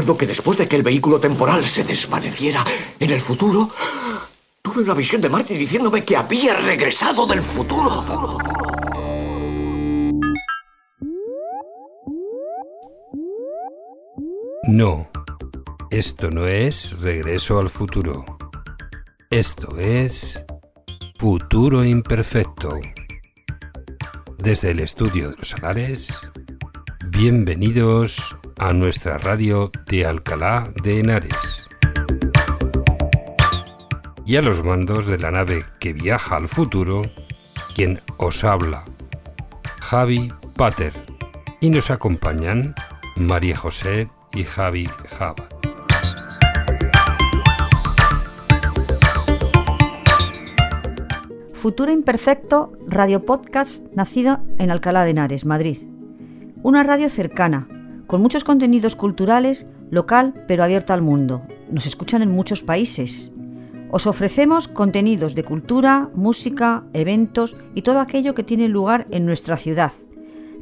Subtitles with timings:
[0.00, 2.64] recuerdo que después de que el vehículo temporal se desvaneciera
[2.98, 3.68] en el futuro,
[4.62, 8.38] tuve una visión de Marty diciéndome que había regresado del futuro.
[14.68, 15.10] No,
[15.90, 18.24] esto no es regreso al futuro.
[19.28, 20.42] Esto es
[21.18, 22.70] futuro imperfecto.
[24.38, 26.30] Desde el estudio de los Salares,
[27.10, 31.66] bienvenidos a nuestra radio de Alcalá de Henares.
[34.26, 37.00] Y a los mandos de la nave que viaja al futuro,
[37.74, 38.84] quien os habla,
[39.80, 40.92] Javi Pater.
[41.60, 42.74] Y nos acompañan
[43.16, 45.48] María José y Javi Java.
[51.54, 55.78] Futuro Imperfecto, radio podcast nacido en Alcalá de Henares, Madrid.
[56.62, 57.79] Una radio cercana,
[58.10, 61.42] con muchos contenidos culturales, local pero abierta al mundo.
[61.70, 63.30] Nos escuchan en muchos países.
[63.92, 69.56] Os ofrecemos contenidos de cultura, música, eventos y todo aquello que tiene lugar en nuestra
[69.56, 69.92] ciudad.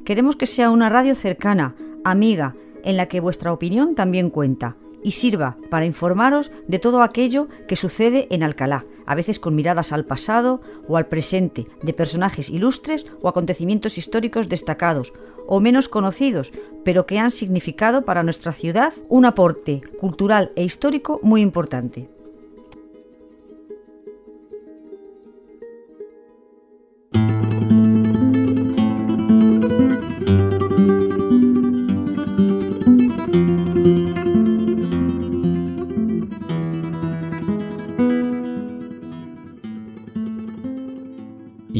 [0.04, 2.54] Queremos que sea una radio cercana, amiga,
[2.84, 7.76] en la que vuestra opinión también cuenta y sirva para informaros de todo aquello que
[7.76, 13.06] sucede en Alcalá, a veces con miradas al pasado o al presente, de personajes ilustres
[13.22, 15.14] o acontecimientos históricos destacados
[15.46, 16.52] o menos conocidos,
[16.84, 22.17] pero que han significado para nuestra ciudad un aporte cultural e histórico muy importante.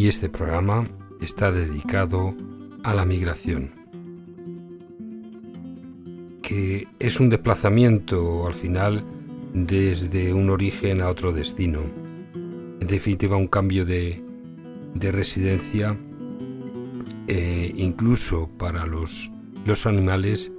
[0.09, 0.85] Este programa
[1.21, 2.35] está dedicado
[2.83, 3.73] a la migración,
[6.43, 9.05] que es un desplazamiento al final
[9.53, 11.81] desde un origen a otro destino.
[12.81, 14.23] En definitiva, un cambio de,
[14.95, 15.99] residencia,
[17.27, 19.31] eh, incluso para los,
[19.67, 20.53] los animales,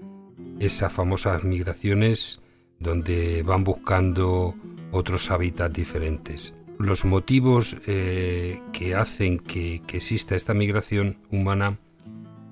[0.59, 2.41] esas famosas migraciones
[2.79, 4.53] donde van buscando
[4.91, 11.77] otros hábitats diferentes los motivos eh, que hacen que, exista esta migración humana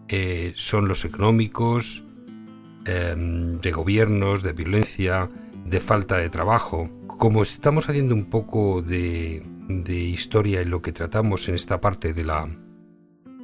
[0.09, 2.03] eh, son los económicos,
[2.85, 5.29] em, de gobiernos, de violencia,
[5.65, 6.89] de falta de trabajo.
[7.07, 9.43] Como estamos haciendo un poco de,
[9.89, 12.47] historia y lo que tratamos en esta parte de la,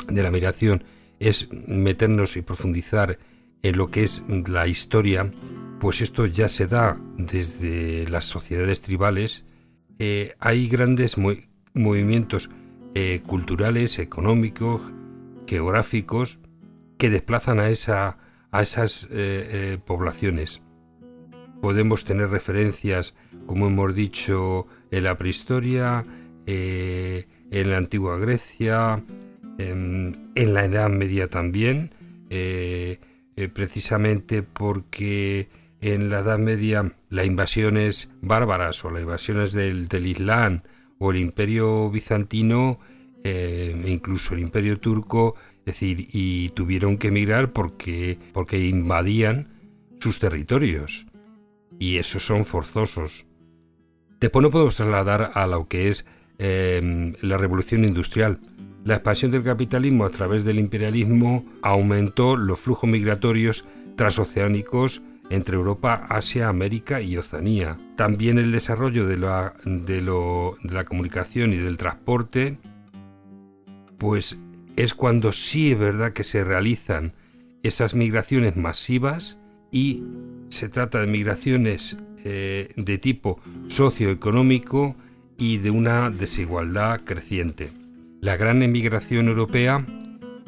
[0.07, 0.83] de la migración
[1.19, 3.19] es meternos y profundizar
[3.61, 5.31] en lo que es la historia,
[5.79, 9.45] pues esto ya se da desde las sociedades tribales,
[9.99, 11.17] eh, hay grandes
[11.73, 12.49] movimientos
[12.95, 14.81] eh, culturales, económicos,
[15.47, 16.39] geográficos,
[16.97, 18.17] que desplazan a, esa,
[18.51, 20.61] a esas eh, poblaciones.
[21.61, 23.15] Podemos tener referencias,
[23.45, 26.05] como hemos dicho, en la prehistoria,
[26.45, 27.25] en
[27.69, 29.01] la antigua Grecia,
[29.57, 31.91] en, en la Edad Media también,
[33.53, 35.47] precisamente porque
[35.83, 40.61] en la Edad Media las invasiones bárbaras o las invasiones del, Islam
[40.97, 42.79] o el imperio bizantino
[43.25, 49.47] eh, incluso el imperio turco, es decir, y tuvieron que emigrar porque, porque invadían
[49.99, 51.05] sus territorios.
[51.79, 53.25] Y esos son forzosos.
[54.19, 56.05] Después no podemos trasladar a lo que es
[56.37, 58.39] em, la revolución industrial.
[58.85, 66.05] La expansión del capitalismo a través del imperialismo aumentó los flujos migratorios transoceánicos entre Europa,
[66.09, 67.79] Asia, América y Oceanía.
[67.95, 72.57] También el desarrollo de la, comunicación y del transporte,
[73.97, 74.37] pues
[74.75, 77.13] es cuando sí es verdad que se realizan
[77.63, 79.39] esas migraciones masivas
[79.71, 80.03] y
[80.49, 84.95] se trata de migraciones eh, de tipo socioeconómico
[85.37, 87.71] y de una desigualdad creciente.
[88.21, 89.85] La gran emigración europea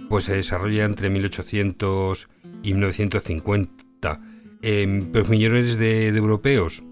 [0.09, 2.29] pues se desarrolla entre 1800
[2.63, 4.34] y 1950
[4.65, 4.87] eh,
[5.29, 6.83] millones de, europeos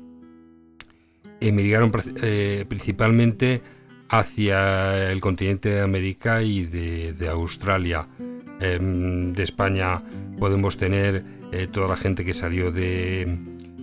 [1.39, 1.91] emigraron
[2.21, 3.61] eh, principalmente
[4.09, 8.07] hacia el continente de América y de, Australia.
[8.59, 10.03] Em, de España
[10.39, 13.39] podemos tener eh, toda la gente que salió de,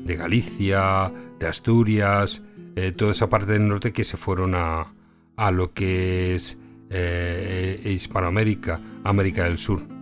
[0.06, 2.42] Galicia, de Asturias,
[2.76, 4.94] eh, toda esa parte del norte que se fueron a,
[5.36, 6.58] a lo que es
[7.84, 9.99] Hispanoamérica, América del Sur.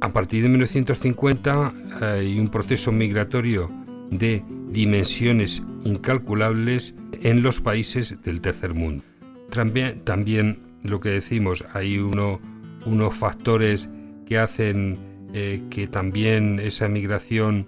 [0.00, 3.70] A partir de 1950 hay un proceso migratorio
[4.10, 9.04] de dimensiones incalculables en los países del tercer mundo.
[9.50, 12.40] También, lo que decimos, hay uno,
[12.86, 13.90] unos factores
[14.26, 14.98] que hacen
[15.34, 17.66] eh, que también esa migración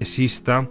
[0.00, 0.68] exista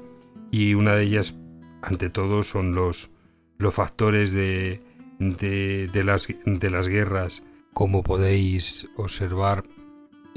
[0.52, 1.36] y una de ellas,
[1.82, 3.12] ante todo, son los,
[3.58, 4.82] los factores de,
[5.20, 7.44] de, las, de las guerras.
[7.74, 9.64] Como podéis observar,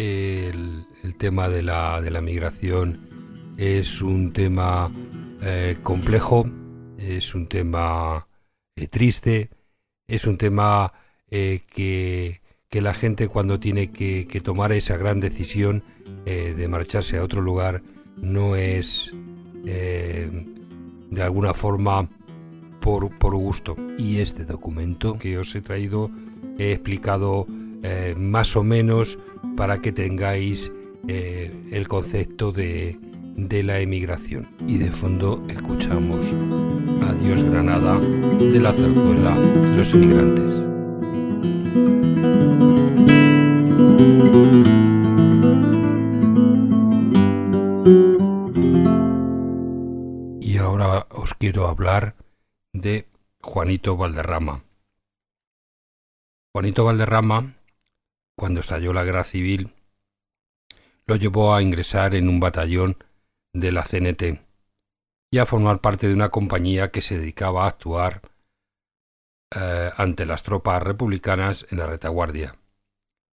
[0.01, 0.87] el,
[1.19, 4.91] tema de la, de la, migración es un tema
[5.43, 6.47] eh, complejo,
[6.99, 8.27] es un tema
[8.77, 9.51] eh, triste,
[10.07, 10.93] es un tema
[11.31, 15.83] eh, que, que, la gente cuando tiene que, que tomar esa gran decisión
[16.25, 17.83] de marcharse a otro lugar
[18.17, 19.15] no es
[19.65, 22.09] de alguna forma
[22.81, 23.77] por, por gusto.
[23.97, 26.11] Y este documento que os he traído
[26.59, 27.47] he explicado
[28.17, 29.19] más o menos
[29.57, 30.73] para que tengáis
[31.09, 32.99] eh, el concepto de,
[33.37, 34.49] de la emigración.
[34.67, 36.35] Y de fondo escuchamos
[37.03, 39.35] Adiós Granada de la zarzuela
[39.77, 40.53] Los emigrantes.
[50.41, 52.15] Y ahora os quiero hablar
[52.73, 53.07] de
[53.41, 54.65] Juanito Valderrama.
[56.53, 57.55] Juanito Valderrama,
[58.41, 59.75] cuando estalló la guerra civil,
[61.05, 62.97] lo llevó a ingresar en un batallón
[63.53, 64.41] de la CNT
[65.31, 68.23] y a formar parte de una compañía que se dedicaba a actuar
[69.55, 72.57] eh, ante las tropas republicanas en la retaguardia.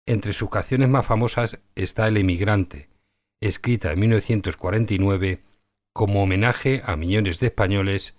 [0.07, 2.89] Entre sus canciones más famosas está El emigrante,
[3.41, 5.43] escrita en 1949
[5.93, 8.15] como homenaje a millones de españoles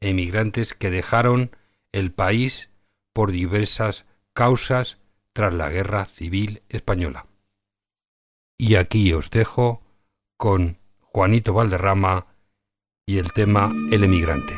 [0.00, 1.50] emigrantes que dejaron
[1.90, 2.70] el país
[3.12, 4.98] por diversas causas
[5.38, 7.28] tras la Guerra Civil Española.
[8.58, 9.82] Y aquí os dejo
[10.36, 12.26] con Juanito Valderrama
[13.06, 14.54] y el tema El emigrante.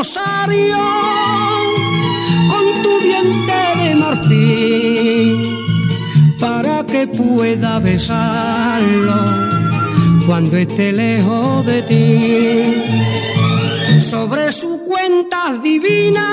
[0.00, 0.78] Rosario
[2.48, 5.28] con tu diente de marfil
[6.38, 9.20] para que pueda besarlo
[10.26, 12.00] cuando esté lejos de ti.
[14.00, 16.28] Sobre su cuenta divina,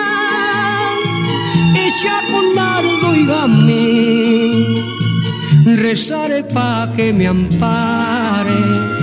[1.75, 4.63] hecha con nardo y gamín,
[5.75, 8.96] rezaré pa' que me ampare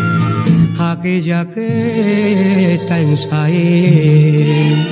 [1.04, 4.86] aquella que está en Saín.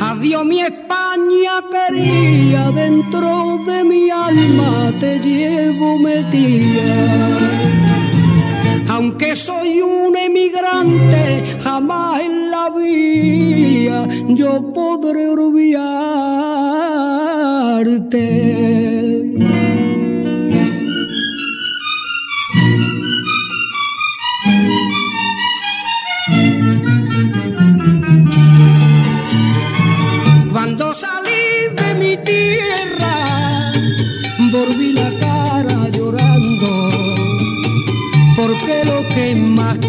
[0.00, 6.94] Adiós mi España quería, dentro de mi alma te llevo metida.
[8.90, 15.98] Aunque soy un emigrante, jamás en la vida yo podré olvidarte.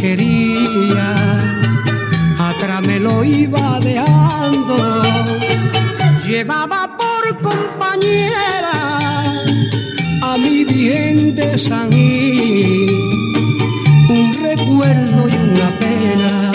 [0.01, 1.13] Quería,
[2.37, 5.01] atrás me lo iba dejando,
[6.27, 8.99] llevaba por compañera
[10.23, 11.57] a mi bien de
[14.09, 16.51] un recuerdo y una pena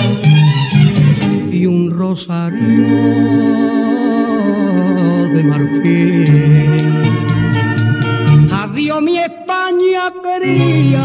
[1.51, 2.87] y un rosario
[5.35, 6.94] de marfil.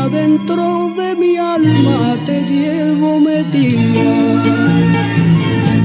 [0.09, 4.43] Dentro de mi alma te llevo metida.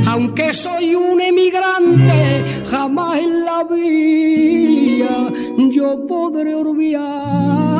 [0.06, 5.32] Aunque soy un emigrante, jamás en la vida
[5.70, 7.73] yo podré olvidarte.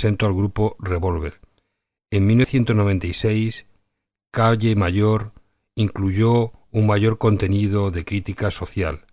[0.00, 1.40] Las presento al grupo Revolver.
[2.10, 3.66] En 1996,
[4.32, 5.32] Calle Mayor
[5.74, 9.04] incluyó un mayor contenido de crítica social.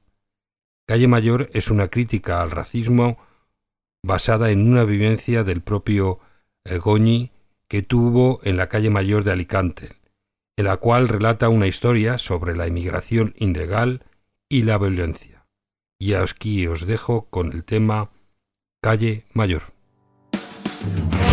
[0.87, 3.17] Calle Mayor es una crítica al racismo
[4.01, 6.19] basada en una vivencia del propio
[6.63, 7.31] eh, Goñi
[7.67, 9.91] que tuvo en la calle Mayor de Alicante,
[10.55, 14.05] en la cual relata una historia sobre la inmigración ilegal
[14.47, 15.45] y la violencia.
[15.99, 18.09] Y aquí os dejo con el tema
[18.81, 19.76] Calle Mayor.
[20.87, 21.26] Спасибо.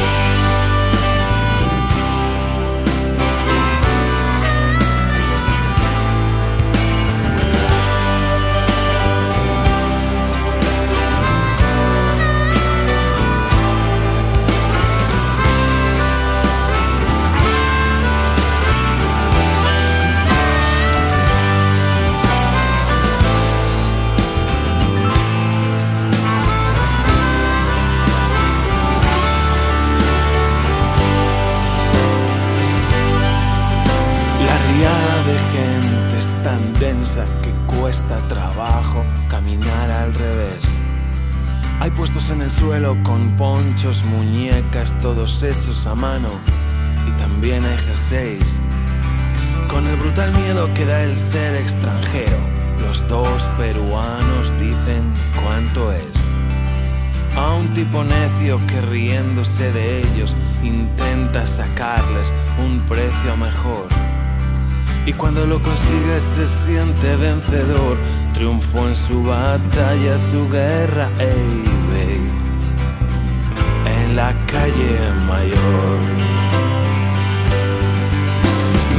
[41.85, 46.31] Hay puestos en el suelo con ponchos, muñecas, todos hechos a mano.
[47.07, 48.59] Y también hay jerseys.
[49.69, 52.39] Con el brutal miedo que da el ser extranjero,
[52.81, 55.13] los dos peruanos dicen
[55.43, 57.37] cuánto es.
[57.37, 62.33] A un tipo necio que riéndose de ellos intenta sacarles
[62.65, 63.89] un precio mejor
[65.07, 67.97] y cuando lo consigue se siente vencedor.
[68.33, 71.65] Triunfó en su batalla, su guerra, ey,
[73.87, 76.01] en la calle mayor.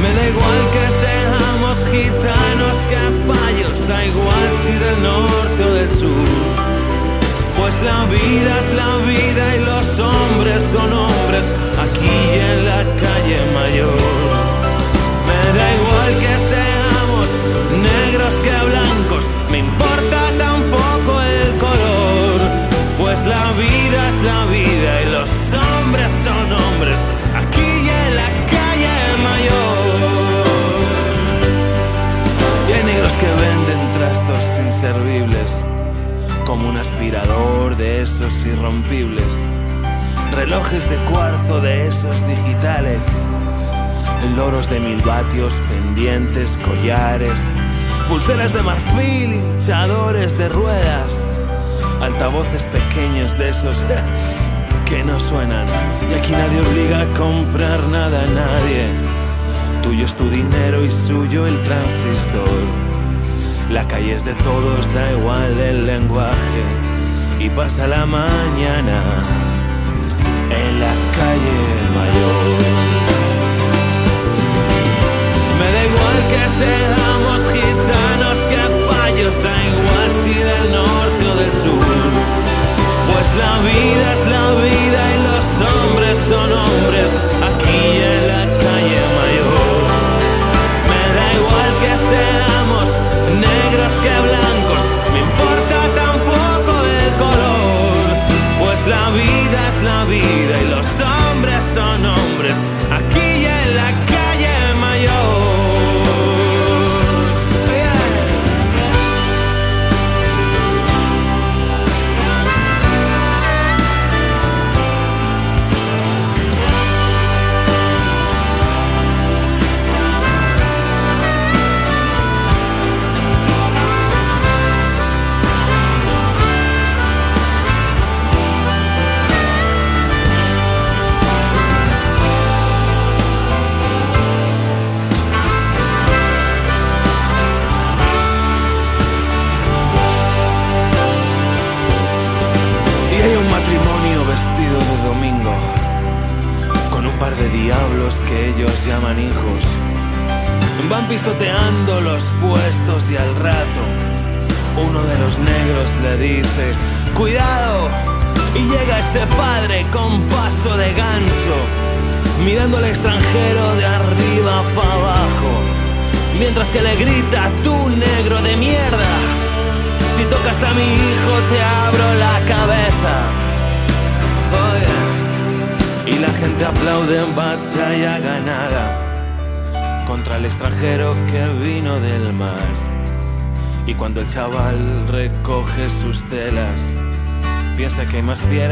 [0.00, 6.66] Me da igual que seamos gitanos, caballos, da igual si del norte o del sur.
[7.58, 13.38] Pues la vida es la vida y los hombres son hombres aquí en la calle
[13.54, 14.25] mayor
[15.56, 17.28] da igual que seamos
[17.82, 22.40] negros que blancos, me importa tampoco el color,
[22.98, 27.00] pues la vida es la vida y los hombres son hombres,
[27.34, 28.96] aquí en la calle
[29.28, 30.46] mayor.
[32.68, 35.64] Y hay negros que venden trastos inservibles,
[36.44, 39.48] como un aspirador de esos irrompibles,
[40.32, 43.00] relojes de cuarzo de esos digitales
[44.34, 47.40] loros de mil vatios, pendientes, collares,
[48.08, 51.24] pulseras de marfil, hinchadores de ruedas,
[52.00, 53.84] altavoces pequeños de esos
[54.86, 55.66] que no suenan.
[56.10, 58.90] Y aquí nadie obliga a comprar nada a nadie.
[59.82, 62.60] Tuyo es tu dinero y suyo el transistor.
[63.70, 66.62] La calle es de todos, da igual el lenguaje.
[67.38, 69.02] Y pasa la mañana
[70.50, 71.56] en la calle
[71.94, 72.65] mayor.
[76.30, 82.10] Que seamos gitanos, caballos, da igual si del norte o del sur.
[83.10, 87.10] Pues la vida es la vida y los hombres son hombres
[87.50, 89.86] aquí en la calle mayor.
[90.90, 92.86] Me da igual que seamos
[93.46, 98.04] negros que blancos, me importa tampoco el color.
[98.60, 102.58] Pues la vida es la vida y los hombres son hombres
[102.90, 104.15] aquí en la calle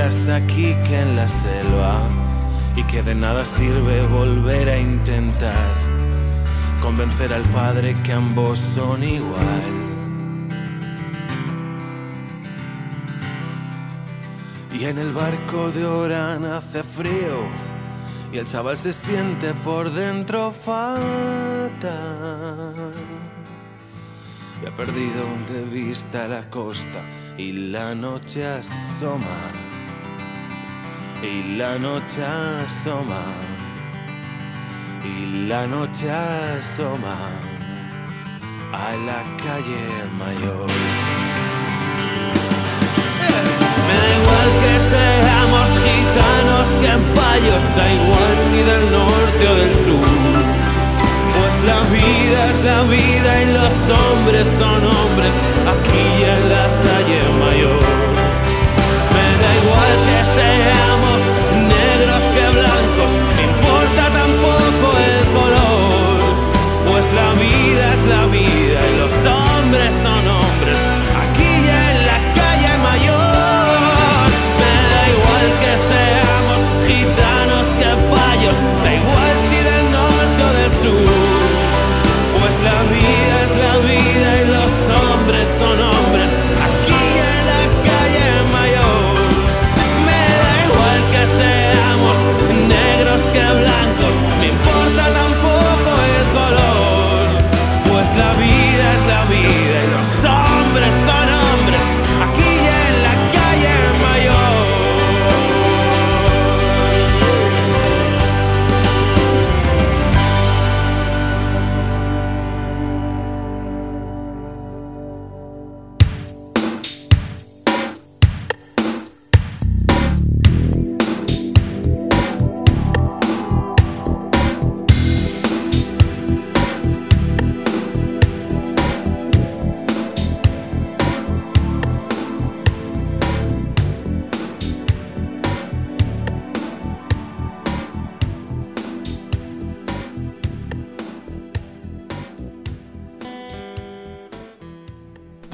[0.04, 2.06] aquí que en la selva
[2.76, 5.72] y que de nada sirve volver a intentar
[6.82, 9.64] convencer al padre que ambos son igual.
[14.74, 17.48] Y en el barco de Orán hace frío
[18.30, 21.80] y el chaval se siente por dentro fatal.
[24.62, 27.00] Y ha perdido de vista la costa
[27.38, 29.63] y la noche asoma.
[31.24, 33.24] Y la noche asoma.
[35.02, 37.16] Y la noche asoma
[38.72, 39.84] a la calle
[40.18, 40.68] mayor.
[43.86, 49.74] Me da igual que seamos gitanos que payos, da igual si del norte o del
[49.86, 50.08] sur.
[51.36, 55.32] Pues la vida es la vida y los hombres son hombres
[55.72, 58.13] aquí en la calle mayor.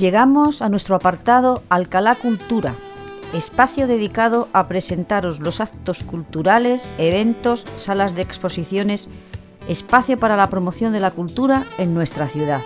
[0.00, 2.74] Llegamos a nuestro apartado Alcalá Cultura,
[3.34, 9.08] espacio dedicado a presentaros los actos culturales, eventos, salas de exposiciones,
[9.68, 12.62] espacio para la promoción de la cultura en nuestra ciudad.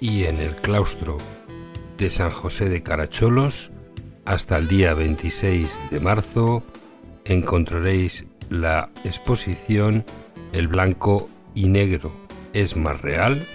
[0.00, 1.18] Y en el claustro
[1.98, 3.70] de San José de Caracholos,
[4.24, 6.62] hasta el día 26 de marzo,
[7.26, 10.06] encontraréis la exposición
[10.54, 12.12] El blanco y negro
[12.54, 13.46] es más real.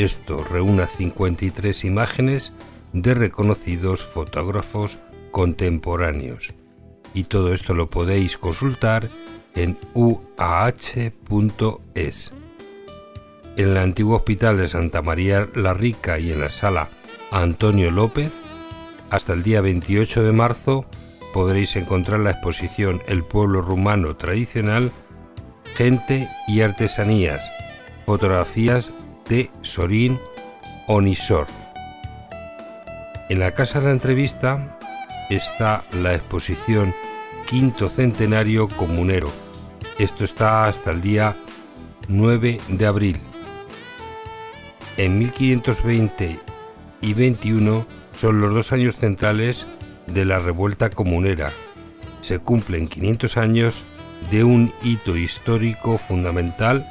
[0.00, 2.54] Esto reúne 53 imágenes
[2.94, 4.98] de reconocidos fotógrafos
[5.30, 6.54] contemporáneos.
[7.12, 9.10] Y todo esto lo podéis consultar
[9.54, 10.72] en uah.es.
[13.58, 16.88] En el antiguo hospital de Santa María la Rica y en la sala
[17.30, 18.32] Antonio López,
[19.10, 20.86] hasta el día 28 de marzo
[21.34, 24.92] podréis encontrar la exposición El pueblo rumano tradicional,
[25.74, 27.44] gente y artesanías,
[28.06, 28.94] fotografías
[29.30, 30.18] de Sorín
[30.88, 31.46] Onisor.
[33.28, 34.76] En la Casa de la Entrevista
[35.30, 36.92] está la exposición
[37.46, 39.30] Quinto Centenario Comunero.
[40.00, 41.36] Esto está hasta el día
[42.08, 43.20] 9 de abril.
[44.96, 46.40] En 1520
[47.00, 47.86] y 21
[48.18, 49.68] son los dos años centrales
[50.08, 51.52] de la revuelta comunera.
[52.20, 53.84] Se cumplen 500 años
[54.32, 56.84] de un hito histórico fundamental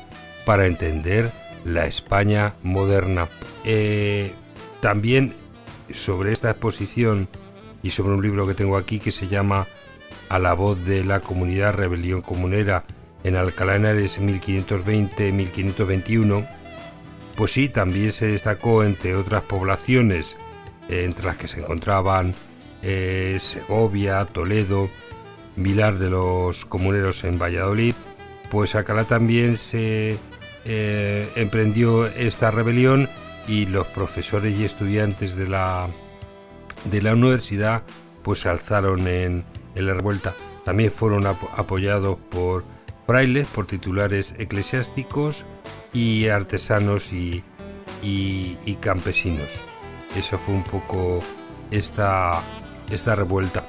[0.45, 1.31] para entender
[1.63, 3.27] la España moderna.
[3.65, 4.33] Eh,
[4.81, 5.35] también
[5.91, 7.27] sobre esta exposición
[7.83, 9.67] y sobre un libro que tengo aquí que se llama
[10.29, 12.85] A la voz de la comunidad Rebelión Comunera
[13.23, 16.47] en Alcalá de Henares 1520-1521,
[17.35, 20.37] pues sí, también se destacó entre otras poblaciones,
[20.87, 22.33] entre las que se encontraban
[22.81, 24.89] eh, Segovia, Toledo,
[25.55, 27.93] Vilar de los Comuneros en Valladolid,
[28.49, 30.17] pues Alcalá también se
[30.65, 33.09] eh, emprendió esta rebelión
[33.47, 35.87] y los profesores y estudiantes de la,
[36.85, 37.83] de la universidad
[38.23, 39.43] pues se alzaron en,
[39.75, 40.35] la revuelta.
[40.65, 42.63] También fueron apo- apoyados por
[43.07, 45.45] frailes, por titulares eclesiásticos
[45.93, 47.43] y artesanos y,
[48.03, 49.49] y- y campesinos.
[50.15, 51.19] Eso fue un poco
[51.71, 52.41] esta,
[52.91, 53.63] esta revuelta.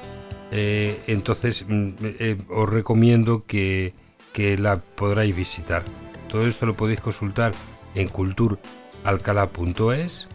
[0.51, 3.93] Eh, entonces mm, eh, os recomiendo que,
[4.33, 5.83] que la podráis visitar.
[6.31, 7.51] Todo esto lo podéis consultar
[7.93, 10.27] en culturalcalá.es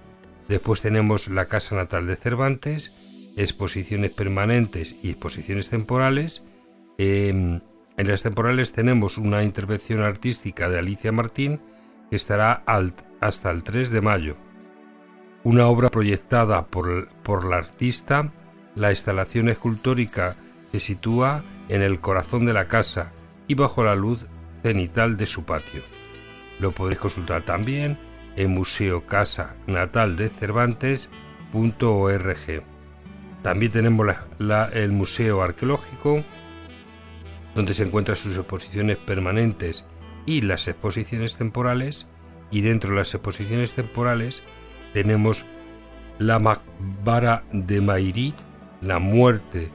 [0.48, 6.44] Después tenemos la Casa Natal de Cervantes, exposiciones permanentes y exposiciones temporales.
[6.98, 7.60] Em,
[7.96, 11.60] en las temporales tenemos una intervención artística de Alicia Martín
[12.10, 12.62] que estará
[13.20, 14.36] hasta el 3 de mayo.
[15.42, 18.32] Una obra proyectada por, por la artista,
[18.74, 20.36] la instalación escultórica
[20.70, 23.12] se sitúa en el corazón de la casa
[23.48, 24.26] y bajo la luz
[24.66, 25.82] cenital de su patio.
[26.58, 27.96] Lo podréis consultar también
[28.34, 31.12] en Museo Casa Natal de Cervantes.org.
[33.44, 34.08] También tenemos
[34.72, 36.24] el Museo Arqueológico,
[37.54, 39.86] donde se encuentran sus exposiciones permanentes
[40.26, 42.08] y las exposiciones temporales.
[42.50, 44.42] Y dentro de las exposiciones temporales
[44.92, 45.46] tenemos
[46.18, 48.34] la Makbara de Mairit,
[48.80, 49.70] la muerte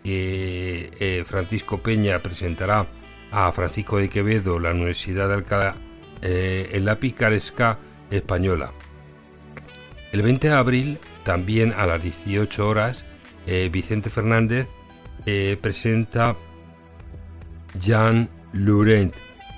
[0.02, 2.88] que eh, Francisco Peña presentará
[3.34, 5.76] a Francisco de Quevedo la Universidad de Alcalá
[6.22, 7.80] eh, en la picaresca
[8.12, 8.72] española.
[10.12, 13.06] El 20 de abril, también a las 18 horas,
[13.48, 14.68] eh, Vicente Fernández
[15.26, 16.36] eh, presenta
[17.80, 19.16] Jean Laurent,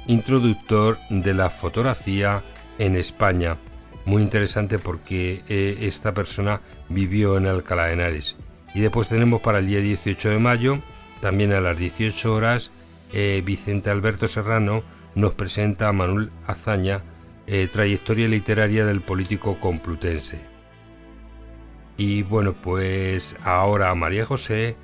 [0.08, 2.44] introductor de la fotografía
[2.78, 3.58] en España.
[4.06, 5.44] Muy interesante porque
[5.82, 8.36] esta persona vivió en Alcalá de Henares.
[8.74, 10.80] Y después tenemos para el día 18 de mayo,
[11.22, 12.72] también a las 18 horas,
[13.44, 14.84] Vicente Alberto Serrano
[15.16, 17.02] nos presenta Manuel Azaña,
[17.48, 20.42] eh, trayectoria literaria del político complutense.
[21.98, 24.76] Y bueno, pues ahora María José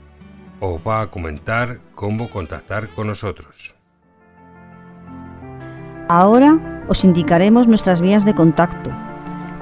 [0.59, 3.75] os va a comentar cómo contactar con nosotros.
[6.07, 8.91] Ahora os indicaremos nuestras vías de contacto.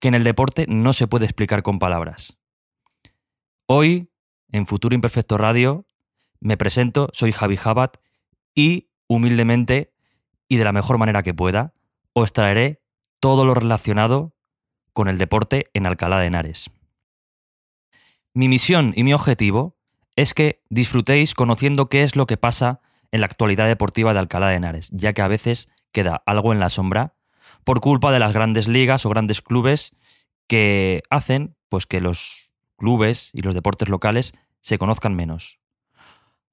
[0.00, 2.38] que en el deporte no se puede explicar con palabras.
[3.66, 4.10] Hoy,
[4.50, 5.86] en Futuro Imperfecto Radio,
[6.40, 7.98] me presento, soy Javi Jabat
[8.54, 9.92] y, humildemente
[10.48, 11.74] y de la mejor manera que pueda,
[12.14, 12.82] os traeré
[13.20, 14.35] todo lo relacionado
[14.96, 16.70] con el deporte en Alcalá de Henares.
[18.32, 19.76] Mi misión y mi objetivo
[20.16, 22.80] es que disfrutéis conociendo qué es lo que pasa
[23.12, 26.60] en la actualidad deportiva de Alcalá de Henares, ya que a veces queda algo en
[26.60, 27.14] la sombra
[27.62, 29.94] por culpa de las grandes ligas o grandes clubes
[30.46, 34.32] que hacen pues que los clubes y los deportes locales
[34.62, 35.60] se conozcan menos.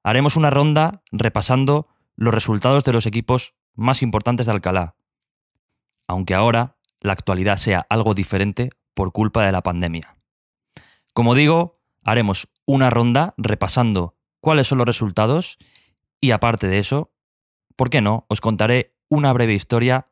[0.04, 4.98] Haremos una ronda repasando los resultados de los equipos más importantes de Alcalá,
[6.10, 10.16] aunque ahora la actualidad sea algo diferente por culpa de la pandemia.
[11.14, 15.58] Como digo, haremos una ronda repasando cuáles son los resultados
[16.20, 17.12] y aparte de eso,
[17.76, 18.26] ¿por qué no?
[18.30, 20.08] Os contaré una breve historia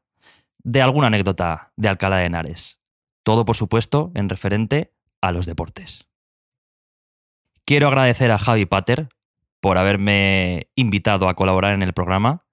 [0.64, 2.80] de alguna anécdota de Alcalá de Henares.
[3.24, 6.08] Todo, por supuesto, en referente a los deportes.
[7.66, 9.10] Quiero agradecer a Javi Pater
[9.60, 12.46] por haberme invitado a colaborar en el programa.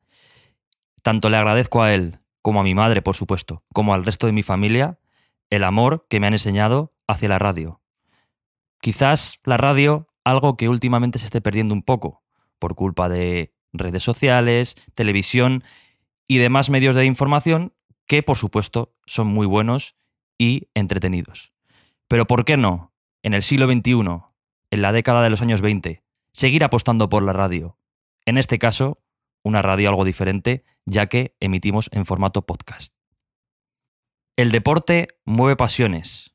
[1.03, 4.33] Tanto le agradezco a él como a mi madre, por supuesto, como al resto de
[4.33, 4.98] mi familia,
[5.51, 7.81] el amor que me han enseñado hacia la radio.
[8.81, 12.22] Quizás la radio, algo que últimamente se esté perdiendo un poco,
[12.59, 15.64] por culpa de redes sociales, televisión
[16.27, 17.74] y demás medios de información
[18.07, 19.96] que, por supuesto, son muy buenos
[20.38, 21.53] y entretenidos.
[22.09, 23.92] Pero ¿por qué no, en el siglo XXI,
[24.70, 27.79] en la década de los años 20, seguir apostando por la radio?
[28.24, 28.94] En este caso,
[29.42, 32.94] una radio algo diferente, ya que emitimos en formato podcast.
[34.37, 36.35] El deporte mueve pasiones,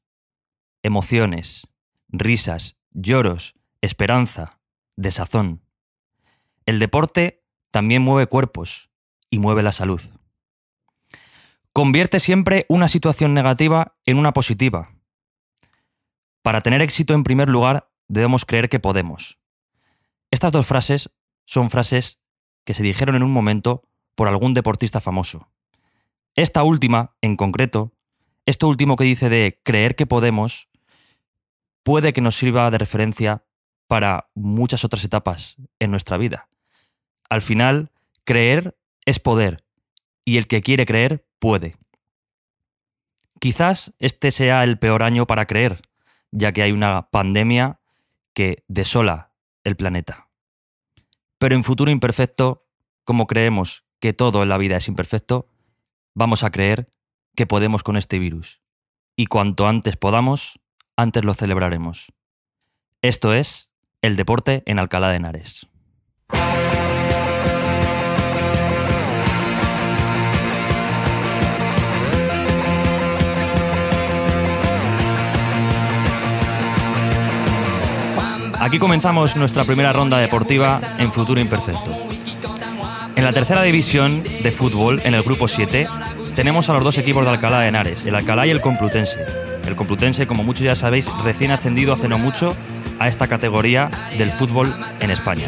[0.81, 1.67] emociones,
[2.09, 4.59] risas, lloros, esperanza,
[4.95, 5.63] desazón.
[6.65, 8.91] El deporte también mueve cuerpos
[9.29, 10.01] y mueve la salud.
[11.73, 14.93] Convierte siempre una situación negativa en una positiva.
[16.43, 19.39] Para tener éxito en primer lugar, debemos creer que podemos.
[20.29, 21.09] Estas dos frases
[21.45, 22.22] son frases
[22.65, 23.83] que se dijeron en un momento
[24.15, 25.49] por algún deportista famoso.
[26.35, 27.93] Esta última, en concreto,
[28.45, 30.69] esto último que dice de creer que podemos,
[31.83, 33.45] puede que nos sirva de referencia
[33.87, 36.49] para muchas otras etapas en nuestra vida.
[37.29, 37.91] Al final,
[38.23, 39.63] creer es poder,
[40.25, 41.75] y el que quiere creer puede.
[43.39, 45.81] Quizás este sea el peor año para creer,
[46.31, 47.79] ya que hay una pandemia
[48.33, 49.31] que desola
[49.63, 50.29] el planeta.
[51.43, 52.65] Pero en futuro imperfecto,
[53.03, 55.49] como creemos que todo en la vida es imperfecto,
[56.13, 56.89] vamos a creer
[57.35, 58.61] que podemos con este virus.
[59.17, 60.61] Y cuanto antes podamos,
[60.95, 62.13] antes lo celebraremos.
[63.01, 63.69] Esto es
[64.01, 65.67] el deporte en Alcalá de Henares.
[78.63, 81.91] Aquí comenzamos nuestra primera ronda deportiva en Futuro Imperfecto.
[83.13, 85.85] En la tercera división de fútbol, en el grupo 7,
[86.33, 89.19] tenemos a los dos equipos de Alcalá de Henares, el Alcalá y el Complutense.
[89.67, 92.55] El Complutense, como muchos ya sabéis, recién ascendido hace no mucho
[92.99, 95.45] a esta categoría del fútbol en España.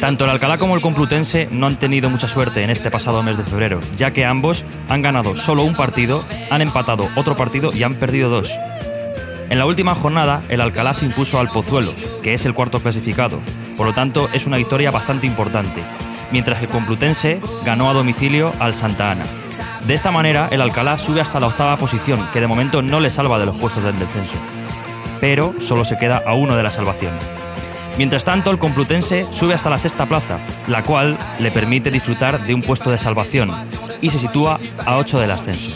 [0.00, 3.38] Tanto el Alcalá como el Complutense no han tenido mucha suerte en este pasado mes
[3.38, 7.82] de febrero, ya que ambos han ganado solo un partido, han empatado otro partido y
[7.82, 8.56] han perdido dos.
[9.50, 13.40] En la última jornada, el Alcalá se impuso al Pozuelo, que es el cuarto clasificado.
[13.76, 15.82] Por lo tanto, es una victoria bastante importante.
[16.32, 19.24] Mientras que Complutense ganó a domicilio al Santa Ana.
[19.86, 23.10] De esta manera, el Alcalá sube hasta la octava posición, que de momento no le
[23.10, 24.38] salva de los puestos del descenso.
[25.20, 27.14] Pero solo se queda a uno de la salvación.
[27.96, 32.54] Mientras tanto, el Complutense sube hasta la sexta plaza, la cual le permite disfrutar de
[32.54, 33.52] un puesto de salvación
[34.00, 35.70] y se sitúa a 8 del ascenso.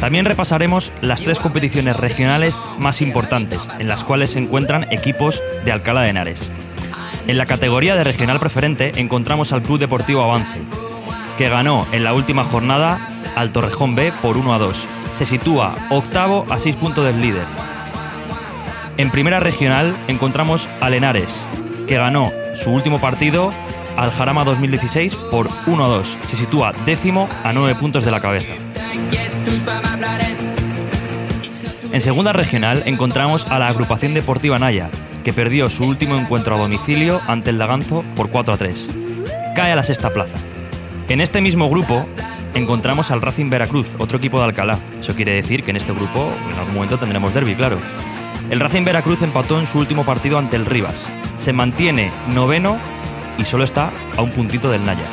[0.00, 5.72] También repasaremos las tres competiciones regionales más importantes, en las cuales se encuentran equipos de
[5.72, 6.50] Alcalá de Henares.
[7.26, 10.62] En la categoría de regional preferente encontramos al Club Deportivo Avance,
[11.36, 12.98] que ganó en la última jornada
[13.34, 14.88] al Torrejón B por 1 a 2.
[15.10, 17.46] Se sitúa octavo a 6 puntos del líder.
[18.96, 21.48] En primera regional encontramos al Henares,
[21.86, 23.52] que ganó su último partido
[23.98, 26.20] al Jarama 2016 por 1 a 2.
[26.22, 28.54] Se sitúa décimo a 9 puntos de la cabeza.
[31.90, 34.88] En segunda regional encontramos a la agrupación deportiva Naya,
[35.24, 38.92] que perdió su último encuentro a domicilio ante el Daganzo por 4 a 3.
[39.56, 40.38] Cae a la sexta plaza.
[41.08, 42.06] En este mismo grupo
[42.54, 44.78] encontramos al Racing Veracruz, otro equipo de Alcalá.
[45.00, 47.80] Eso quiere decir que en este grupo en algún momento tendremos derby, claro.
[48.48, 51.12] El Racing Veracruz empató en su último partido ante el Rivas.
[51.34, 52.78] Se mantiene noveno
[53.38, 55.06] y solo está a un puntito del Naya.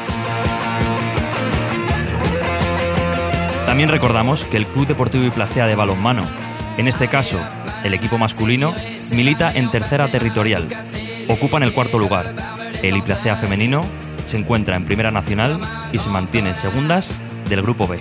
[3.65, 6.23] También recordamos que el Club Deportivo y Placea de Balonmano,
[6.77, 7.39] en este caso
[7.83, 8.73] el equipo masculino,
[9.11, 10.67] milita en tercera territorial.
[11.29, 12.35] Ocupan el cuarto lugar.
[12.81, 13.83] El Iplacea femenino
[14.23, 15.59] se encuentra en Primera Nacional
[15.91, 17.99] y se mantiene en segundas del Grupo B.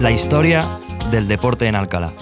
[0.00, 0.66] la historia
[1.10, 2.14] del deporte en Alcalá.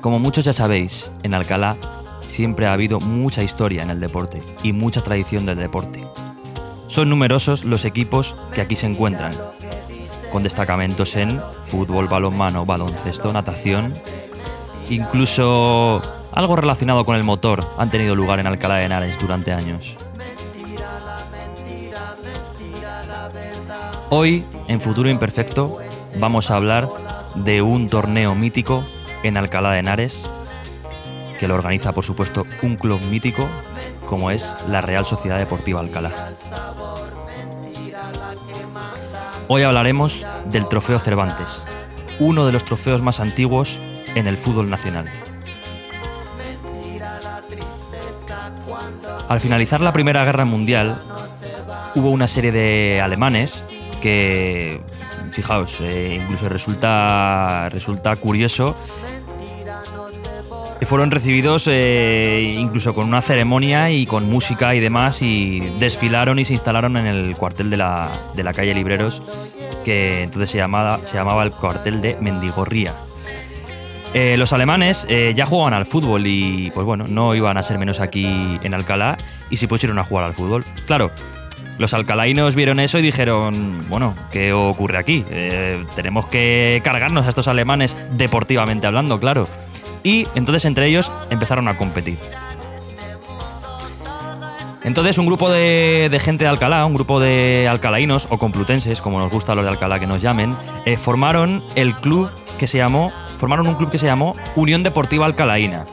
[0.00, 1.76] Como muchos ya sabéis, en Alcalá
[2.20, 6.02] siempre ha habido mucha historia en el deporte y mucha tradición del deporte.
[6.86, 9.34] Son numerosos los equipos que aquí se encuentran,
[10.32, 13.92] con destacamentos en fútbol, balonmano, baloncesto, natación,
[14.88, 16.00] incluso
[16.32, 19.98] algo relacionado con el motor han tenido lugar en Alcalá de Henares durante años.
[24.08, 25.80] Hoy, en Futuro Imperfecto,
[26.16, 26.88] vamos a hablar
[27.34, 28.84] de un torneo mítico
[29.22, 30.30] en Alcalá de Henares,
[31.38, 33.48] que lo organiza, por supuesto, un club mítico
[34.06, 36.32] como es la Real Sociedad Deportiva Alcalá.
[39.48, 41.66] Hoy hablaremos del Trofeo Cervantes,
[42.18, 43.80] uno de los trofeos más antiguos
[44.14, 45.06] en el fútbol nacional.
[49.28, 51.02] Al finalizar la Primera Guerra Mundial,
[51.94, 53.64] hubo una serie de alemanes
[54.00, 54.80] que,
[55.38, 58.74] fijaos, eh, incluso resulta, resulta curioso,
[60.82, 66.44] fueron recibidos eh, incluso con una ceremonia y con música y demás y desfilaron y
[66.44, 69.22] se instalaron en el cuartel de la, de la calle Libreros,
[69.84, 72.94] que entonces se llamaba, se llamaba el cuartel de Mendigorría.
[74.12, 78.00] Eh, los alemanes ya jugaban al fútbol y, pues bueno, no iban a ser menos
[78.00, 79.16] aquí en Alcalá
[79.50, 80.64] y se pusieron a jugar al fútbol.
[80.86, 81.12] Claro,
[81.78, 85.24] los alcalainos vieron eso y dijeron, bueno, ¿qué ocurre aquí?
[85.30, 89.46] Eh, tenemos que cargarnos a estos alemanes deportivamente hablando, claro.
[90.02, 92.18] Y entonces entre ellos empezaron a competir.
[94.84, 99.30] Entonces un grupo de, gente de Alcalá, un grupo de alcalainos o complutenses, como nos
[99.30, 100.56] gusta los de Alcalá que nos llamen,
[100.96, 105.84] formaron el club que se llamó formaron un club que se llamó Unión Deportiva Alcalaína.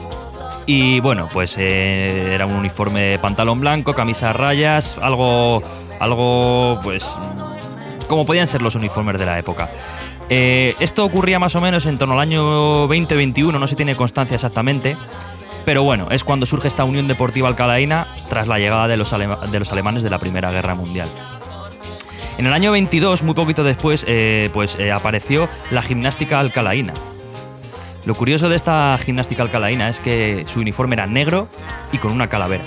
[0.66, 5.62] Y bueno, pues eh, era un uniforme de pantalón blanco, camisa a rayas, algo,
[6.00, 7.16] algo, pues,
[8.08, 9.70] como podían ser los uniformes de la época.
[10.28, 14.34] Eh, esto ocurría más o menos en torno al año 2021, no se tiene constancia
[14.34, 14.96] exactamente,
[15.64, 19.58] pero bueno, es cuando surge esta Unión Deportiva Alcalaína tras la llegada de los, de
[19.60, 21.08] los alemanes de la Primera Guerra Mundial.
[22.38, 26.92] En el año 22, muy poquito después, eh, pues apareció la gimnástica alcalaína,
[28.06, 31.48] lo curioso de esta gimnástica alcalaína es que su uniforme era negro
[31.90, 32.64] y con una calavera.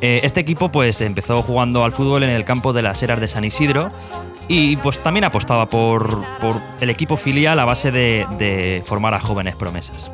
[0.00, 3.28] Eh, este equipo pues empezó jugando al fútbol en el campo de las Eras de
[3.28, 3.88] San Isidro
[4.48, 6.24] y pues también apostaba por,
[6.80, 10.10] el equipo filial a base de, formar a jóvenes promesas.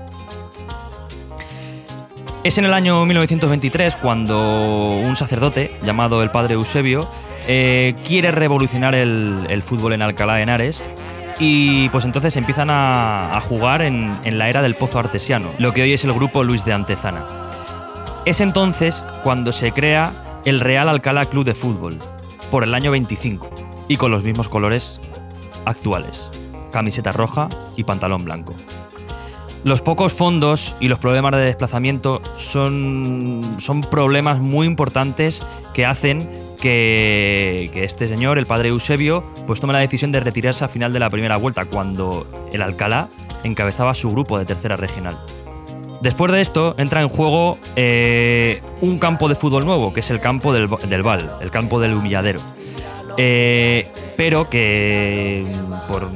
[2.43, 7.09] Es en el año 1923 cuando un sacerdote llamado el padre Eusebio
[7.49, 10.85] eh, quiere revolucionar el, el, fútbol en Alcalá de Henares
[11.39, 15.93] y pues entonces empiezan a, jugar en, la era del Pozo Artesiano, lo que hoy
[15.93, 17.27] es el grupo Luis de Antezana.
[18.25, 20.13] Es entonces cuando se crea
[20.45, 21.99] el Real Alcalá Club de Fútbol,
[22.51, 23.51] por el año 25,
[23.89, 25.01] y con los mismos colores
[25.65, 26.31] actuales,
[26.71, 28.55] camiseta roja y pantalón blanco.
[29.65, 36.29] Los pocos fondos y los problemas de desplazamiento son, son problemas muy importantes que hacen
[36.61, 40.99] que, este señor, el padre Eusebio, pues tome la decisión de retirarse a final de
[40.99, 43.09] la primera vuelta, cuando el Alcalá
[43.43, 45.19] encabezaba su grupo de tercera regional.
[46.03, 50.21] Después de esto entra en juego eh, un campo de fútbol nuevo, que es el
[50.21, 50.69] campo del,
[51.03, 52.41] Val, el campo del humilladero.
[53.17, 55.47] Eh, pero que
[55.89, 56.11] por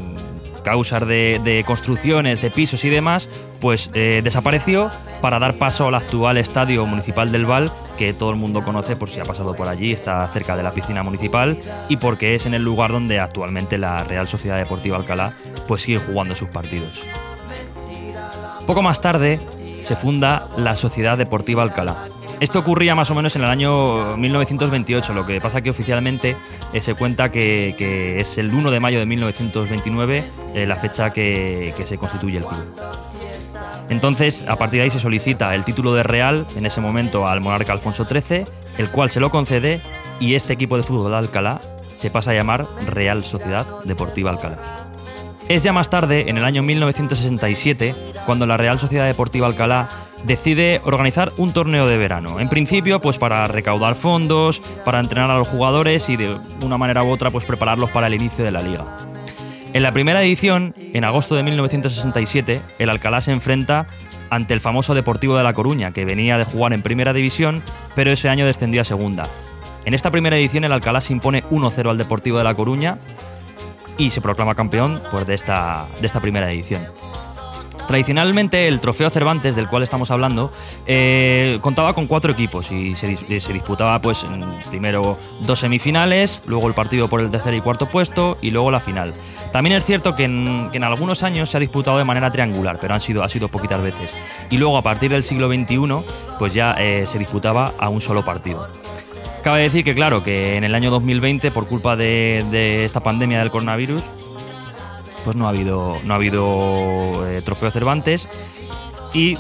[0.69, 4.91] causas de, construcciones, de pisos y demás, pues eh, desapareció
[5.23, 9.09] para dar paso al actual estadio municipal del Val, que todo el mundo conoce por
[9.09, 11.57] si ha pasado por allí, está cerca de la piscina municipal
[11.89, 15.33] y porque es en el lugar donde actualmente la Real Sociedad Deportiva Alcalá
[15.67, 17.07] pues sigue jugando sus partidos.
[18.67, 19.41] Poco más tarde
[19.81, 22.09] se funda la Sociedad Deportiva Alcalá,
[22.41, 26.37] esto ocurría más o menos en el año 1928, lo que pasa que oficialmente
[26.73, 30.25] eh, se cuenta que, es el 1 de mayo de 1929
[30.55, 32.63] eh, la fecha que, se constituye el club.
[33.89, 37.41] Entonces, a partir de ahí se solicita el título de Real, en ese momento al
[37.41, 38.45] monarca Alfonso XIII,
[38.77, 39.81] el cual se lo concede
[40.21, 41.61] y este equipo de fútbol de Alcalá
[41.95, 44.88] se pasa a llamar Real Sociedad Deportiva Alcalá.
[45.49, 47.95] Es ya más tarde, en el año 1967,
[48.27, 49.89] cuando la Real Sociedad Deportiva Alcalá
[50.25, 52.39] decide organizar un torneo de verano.
[52.39, 57.03] En principio, pues para recaudar fondos, para entrenar a los jugadores y de una manera
[57.03, 58.85] u otra, pues prepararlos para el inicio de la liga.
[59.73, 63.87] En la primera edición, en agosto de 1967, el Alcalá se enfrenta
[64.29, 67.63] ante el famoso Deportivo de La Coruña, que venía de jugar en primera división,
[67.95, 69.27] pero ese año descendió a segunda.
[69.87, 72.99] En esta primera edición, el Alcalá se impone 1-0 al Deportivo de La Coruña
[73.99, 76.87] y se proclama campeón pues, de, esta, de esta primera edición.
[77.87, 80.53] Tradicionalmente el trofeo Cervantes, del cual estamos hablando,
[80.87, 84.27] eh, contaba con cuatro equipos y se, dis- se disputaba pues
[84.69, 88.81] primero dos semifinales, luego el partido por el tercer y cuarto puesto y luego la
[88.81, 89.15] final.
[89.53, 92.77] También es cierto que en, que en algunos años se ha disputado de manera triangular,
[92.79, 94.15] pero han sido, ha sido poquitas veces.
[94.51, 95.79] Y luego a partir del siglo XXI
[96.39, 98.69] pues ya eh, se disputaba a un solo partido.
[99.43, 103.51] Cabe decir que, claro, que en el año 2020, por culpa de, esta pandemia del
[103.51, 104.05] coronavirus,
[105.25, 108.29] pues no ha habido, no ha habido eh, trofeo Cervantes.
[109.15, 109.37] Y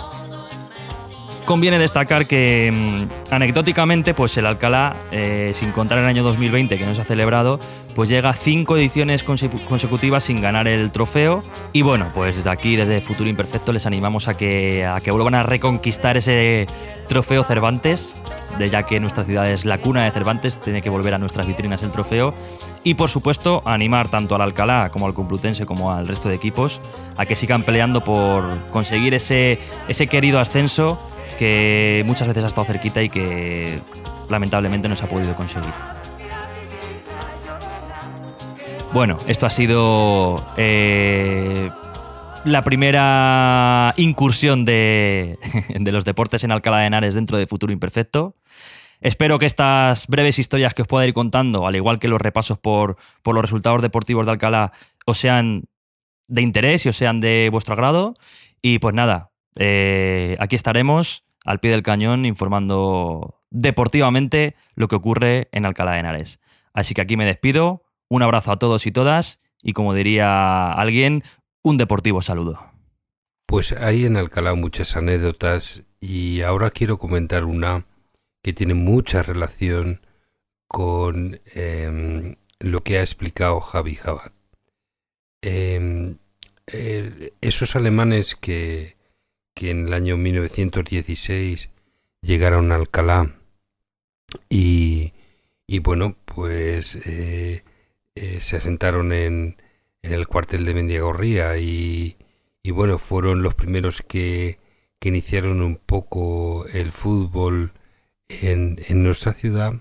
[1.49, 6.85] conviene destacar que mm, anecdóticamente, pues el Alcalá, eh, sin contar el año 2020 que
[6.85, 7.59] no se ha celebrado,
[7.95, 11.43] pues llega a cinco ediciones consecu- consecutivas sin ganar el trofeo.
[11.73, 15.37] Y bueno, pues desde aquí, desde Futuro Imperfecto, les animamos a que, a que vuelvan
[15.37, 16.67] a reconquistar ese
[17.09, 18.19] trofeo Cervantes,
[18.59, 21.47] de ya que nuestra ciudad es la cuna de Cervantes, tiene que volver a nuestras
[21.47, 22.35] vitrinas el trofeo.
[22.85, 26.83] Y por supuesto, animar tanto al Alcalá como al Complutense como al resto de equipos
[27.17, 31.01] a que sigan peleando por conseguir ese, ese querido ascenso
[31.39, 33.81] que muchas veces ha estado cerquita y que
[34.29, 35.73] lamentablemente no se ha podido conseguir.
[38.93, 41.71] Bueno, esto ha sido eh,
[42.45, 48.35] la primera incursión de, de los deportes en Alcalá de Henares dentro de Futuro Imperfecto.
[49.01, 52.59] Espero que estas breves historias que os pueda ir contando, al igual que los repasos
[52.59, 54.73] por, por los resultados deportivos de Alcalá,
[55.07, 55.65] os sean
[56.27, 58.15] de interés y os sean de vuestro agrado.
[58.61, 65.49] Y pues nada, eh, aquí estaremos al pie del cañón informando deportivamente lo que ocurre
[65.53, 66.41] en Alcalá de Henares.
[66.73, 67.85] Así que aquí me despido.
[68.09, 71.23] Un abrazo a todos y todas y como diría alguien,
[71.63, 72.73] un deportivo saludo.
[73.47, 77.87] Pues hay en Alcalá muchas anécdotas y ahora quiero comentar una
[78.43, 80.01] que tiene mucha relación
[80.69, 84.33] con em, lo que ha explicado Javi Jabat.
[85.43, 86.19] Em,
[87.41, 88.98] esos alemanes que,
[89.59, 91.71] que en el año 1916
[92.23, 93.35] llegaron a Alcalá.
[94.49, 95.15] Y,
[95.67, 97.65] y bueno, pues eh,
[98.15, 99.57] eh, se asentaron en,
[100.03, 102.19] en el cuartel de Mendiagorría y,
[102.63, 104.61] y bueno, fueron los primeros que,
[105.01, 107.73] que iniciaron un poco el fútbol
[108.29, 109.75] en, en nuestra ciudad,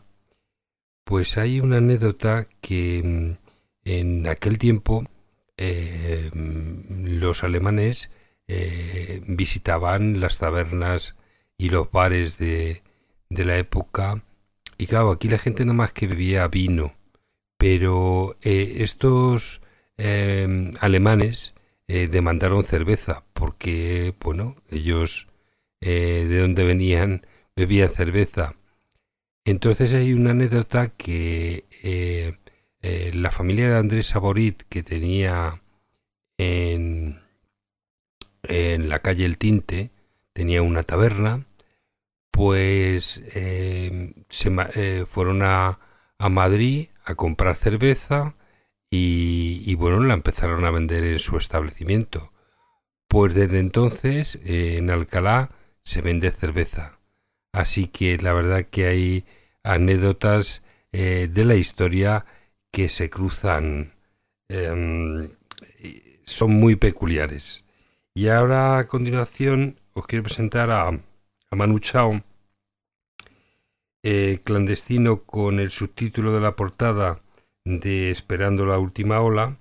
[1.04, 3.32] pues hay una anécdota que mm,
[3.86, 5.04] en aquel tiempo
[5.58, 8.12] eh, mm, los alemanes
[8.48, 11.18] eh, visitaban las tabernas
[11.58, 12.82] y los bares de,
[13.30, 14.24] de la época
[14.78, 16.96] y claro, aquí la gente nada más que bebía vino,
[17.58, 19.62] pero eh, estos
[19.98, 21.54] eh, alemanes
[21.88, 25.28] demandaron cerveza porque, bueno, ellos
[25.80, 27.26] de donde venían
[27.56, 28.56] bebían cerveza.
[29.46, 31.64] Entonces hay una anécdota que
[33.14, 35.62] la familia de Andrés Saborit que tenía
[36.38, 37.22] en,
[38.48, 39.92] en la calle El Tinte,
[40.34, 41.46] tenía una taberna,
[42.38, 45.80] pues eh, se eh, fueron a,
[46.20, 48.36] a Madrid a comprar cerveza
[48.92, 52.32] y, bueno, la empezaron a vender en su establecimiento.
[53.08, 55.50] Pues desde entonces eh, en Alcalá
[55.82, 57.00] se vende cerveza.
[57.52, 59.26] Así que la verdad que hay
[59.64, 62.26] anécdotas de la historia
[62.72, 63.94] que se cruzan,
[64.50, 65.30] em,
[66.24, 67.66] son muy peculiares.
[68.18, 70.90] Y ahora a continuación os quiero presentar a,
[71.52, 72.24] Manu Chao,
[74.02, 77.22] eh, clandestino con el subtítulo de la portada
[77.64, 79.58] de Esperando la última ola.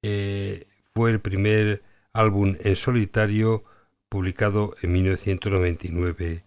[0.00, 1.82] Eh, fue el primer
[2.14, 3.62] álbum en solitario
[4.08, 6.44] publicado en 1999.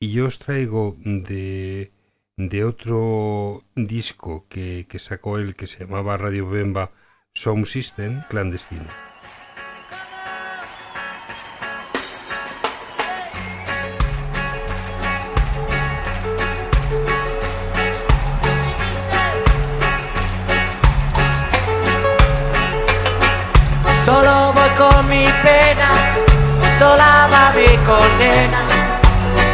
[0.00, 1.92] Y yo os traigo de,
[2.36, 6.90] de otro disco que, que sacó él que se llamaba Radio Bemba
[7.32, 9.09] Sound System clandestino.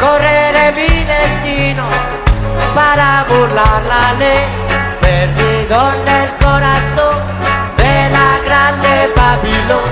[0.01, 1.85] Correré mi destino
[2.75, 4.45] para burlar la ley.
[5.01, 7.17] Perdido en el corazón
[7.79, 9.91] de la grande Babilón.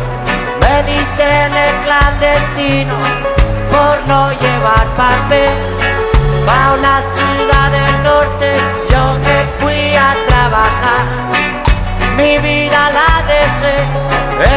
[0.60, 2.94] Me dicen el clandestino
[3.70, 5.50] por no llevar papel.
[6.46, 8.48] Pa' una ciudad del norte
[8.90, 11.04] yo me fui a trabajar.
[12.16, 13.76] Mi vida la dejé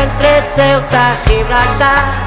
[0.01, 2.26] entre Ceuta y Gibraltar.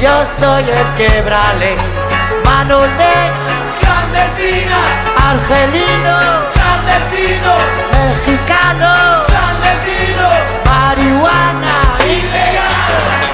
[0.00, 1.76] yo soy el quebrale.
[2.44, 3.16] Manolé,
[3.80, 4.78] clandestina,
[5.30, 6.18] argelino,
[6.54, 7.52] clandestino,
[7.92, 10.28] mexicano, clandestino,
[10.64, 11.76] marihuana,
[12.06, 13.29] ilegal.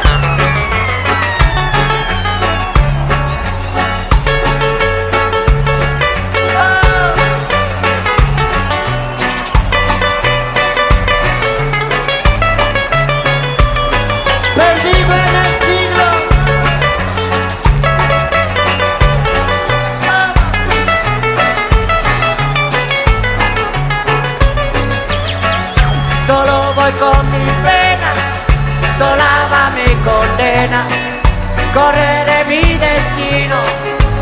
[30.66, 33.56] Correré mi destino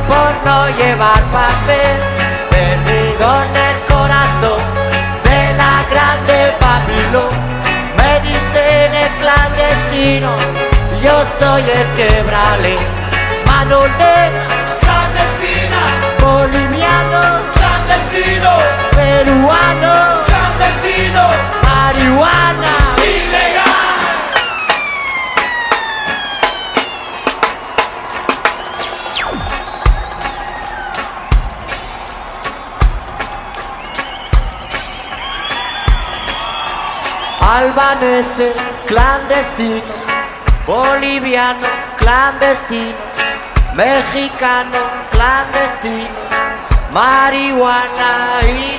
[0.06, 1.96] por no llevar papel,
[2.50, 4.60] perdido en el corazón
[5.24, 7.32] de la grande Babilón.
[7.96, 10.32] Me dicen el clandestino,
[11.02, 12.76] yo soy el quebrale.
[13.46, 14.30] Manolé,
[14.82, 15.82] clandestina,
[16.20, 17.22] boliviano,
[17.54, 18.50] clandestino,
[18.90, 19.94] peruano,
[20.26, 21.24] clandestino,
[21.62, 23.53] marihuana, ilegal.
[37.54, 38.52] Albanese,
[38.84, 39.94] clandestino,
[40.66, 41.60] boliviano,
[41.96, 42.98] clandestino,
[43.76, 44.80] mexicano,
[45.12, 46.08] clandestino,
[46.90, 48.73] marihuana ilegal.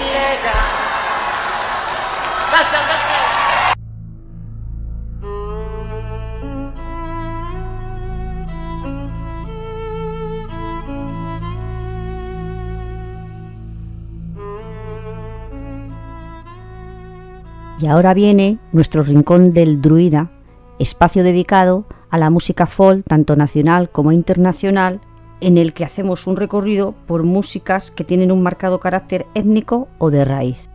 [17.85, 20.31] Y ahora viene nuestro rincón del druida,
[20.79, 25.01] espacio dedicado a la música folk, tanto nacional como internacional,
[25.39, 30.09] en el que hacemos un recorrido por músicas que tienen un marcado carácter étnico o
[30.09, 30.67] de raíz.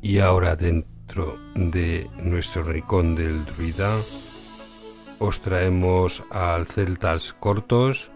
[0.00, 3.96] Y ahora dentro de nuestro rincón del druida
[5.18, 8.12] os traemos al Celtas Cortos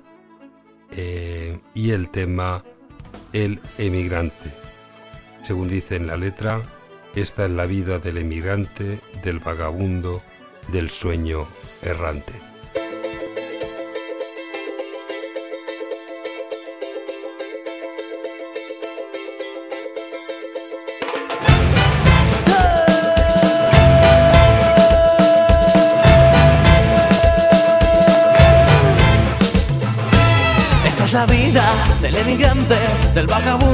[0.93, 2.63] eh, y el tema
[3.33, 4.53] El emigrante.
[5.43, 6.63] Según dice en la letra,
[7.15, 10.23] esta es la vida del emigrante, del vagabundo,
[10.69, 11.49] del sueño
[11.83, 12.33] errante.
[30.87, 31.63] Esta es la vida
[32.03, 32.77] del emigrante,
[33.15, 33.70] del vagabundo,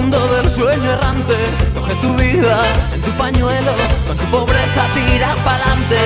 [0.76, 1.36] sueño errante.
[1.74, 2.62] Coge tu vida
[2.94, 3.72] en tu pañuelo,
[4.06, 6.04] con tu pobreza tira pa'lante.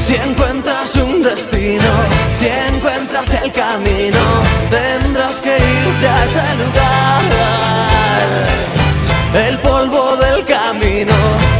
[0.00, 1.90] Si encuentras un destino,
[2.34, 4.22] si encuentras el camino,
[4.70, 7.22] tendrás que irte a ese lugar.
[9.48, 11.14] El polvo del camino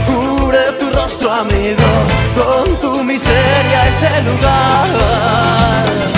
[0.06, 1.88] cubre tu rostro, amigo,
[2.36, 6.13] con tu miseria ese lugar.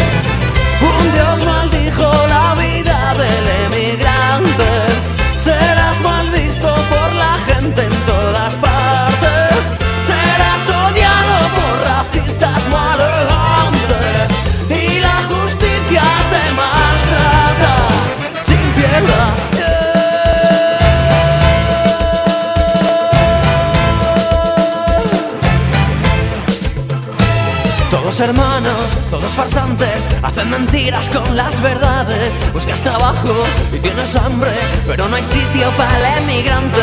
[28.19, 32.33] Hermanos, todos farsantes, hacen mentiras con las verdades.
[32.55, 33.45] Buscas trabajo
[33.75, 34.53] y tienes hambre,
[34.87, 36.81] pero no hay sitio para el emigrante.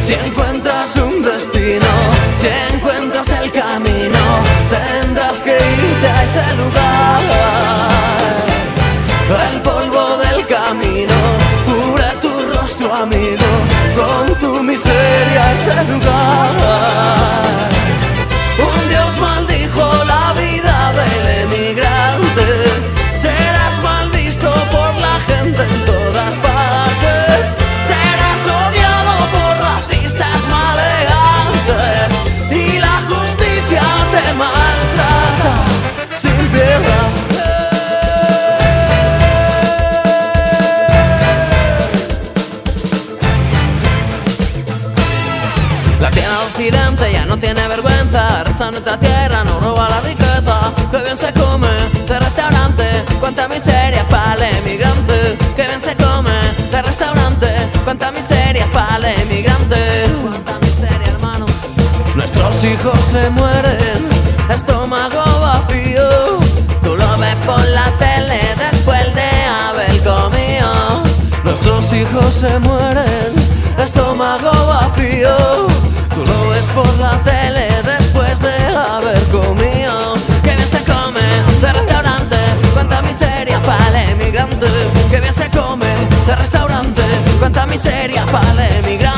[0.00, 1.86] Si encuentras un destino,
[2.40, 4.18] si encuentras el camino,
[4.70, 7.22] tendrás que irte a ese lugar.
[9.52, 11.14] El polvo del camino
[11.64, 13.46] cubre tu rostro, amigo,
[13.94, 17.53] con tu miseria ese lugar.
[72.48, 73.32] Se mueren,
[73.82, 75.36] estómago vacío.
[76.14, 80.14] Tú lo ves por la tele después de haber comido.
[80.42, 81.24] Que bien se come
[81.62, 82.36] de restaurante,
[82.74, 84.66] cuánta miseria para el emigrante.
[85.10, 85.86] Que bien se come
[86.26, 87.02] de restaurante,
[87.38, 89.13] cuánta miseria para el emigrante.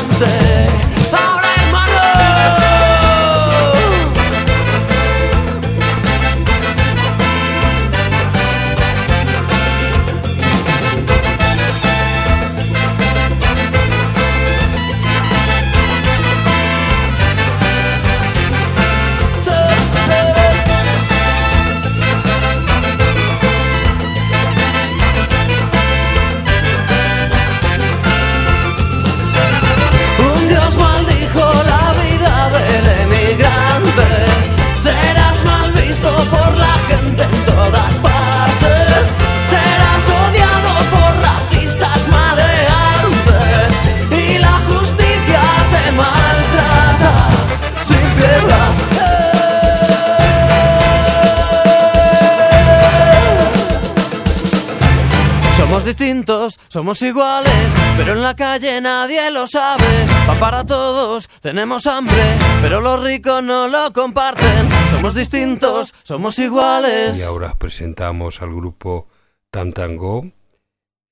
[56.69, 60.07] Somos iguales, pero en la calle nadie lo sabe.
[60.25, 64.69] Pan para todos, tenemos hambre, pero los ricos no lo comparten.
[64.91, 67.17] Somos distintos, somos iguales.
[67.17, 69.07] Y ahora presentamos al grupo
[69.51, 70.31] Tantango.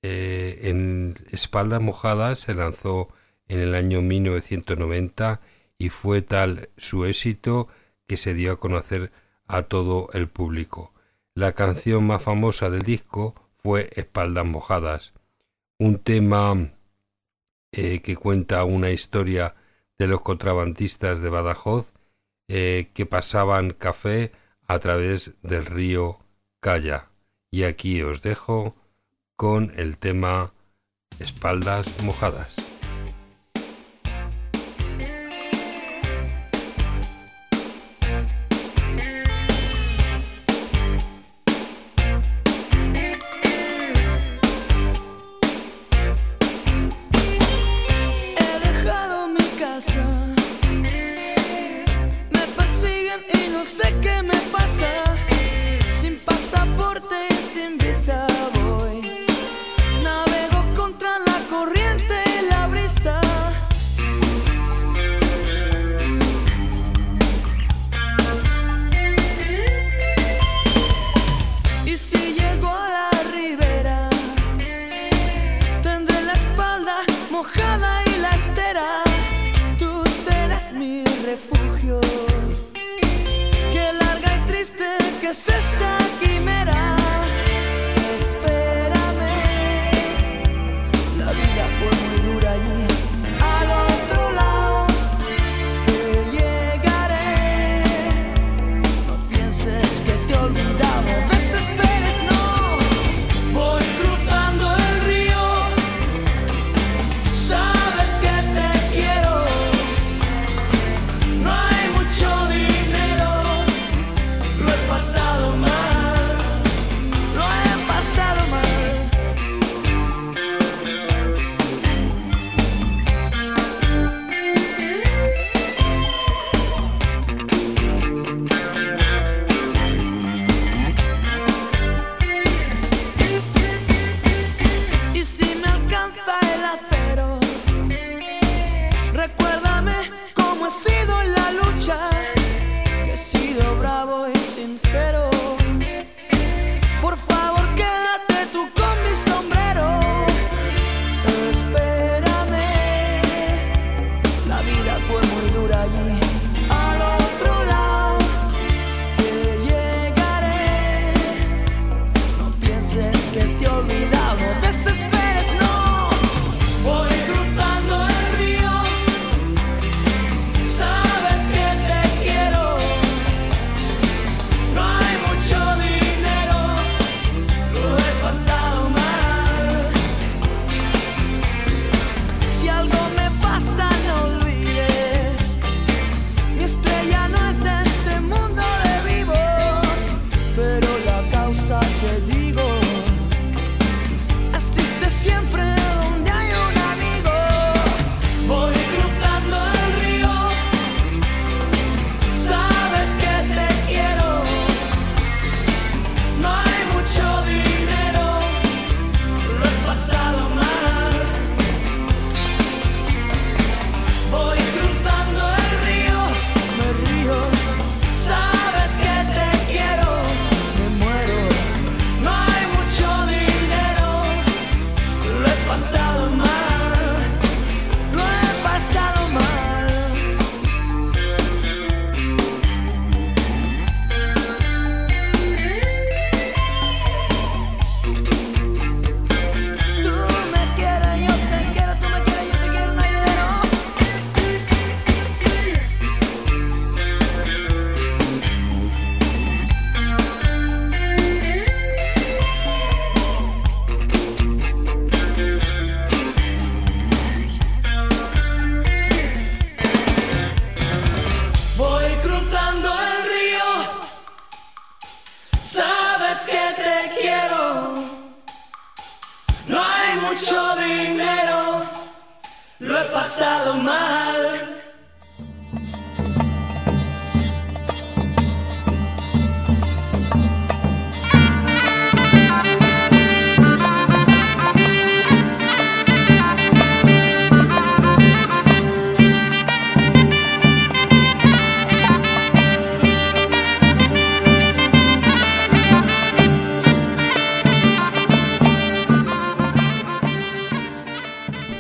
[0.02, 3.10] Eh, en Espaldas Mojadas se lanzó
[3.48, 5.42] en el año 1990
[5.78, 7.68] y fue tal su éxito
[8.08, 9.12] que se dio a conocer
[9.48, 10.94] a todo el público.
[11.34, 15.14] La canción más famosa del disco fue Espaldas Mojadas,
[15.80, 16.72] un tema
[17.72, 19.56] eh, que cuenta una historia
[19.98, 21.94] de los contrabandistas de Badajoz
[22.48, 24.32] eh, que pasaban café
[24.68, 26.20] a través del río
[26.60, 27.10] Calla.
[27.52, 28.76] Y aquí os dejo
[29.36, 30.54] con el tema
[31.20, 32.65] Espaldas Mojadas.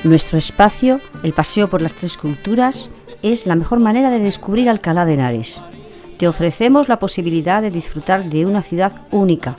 [0.06, 2.91] Nuestro espacio, el paseo por las tres culturas,
[3.24, 5.64] es la mejor manera de descubrir Alcalá de Henares.
[6.20, 9.58] Te ofrecemos la posibilidad de disfrutar de una ciudad única,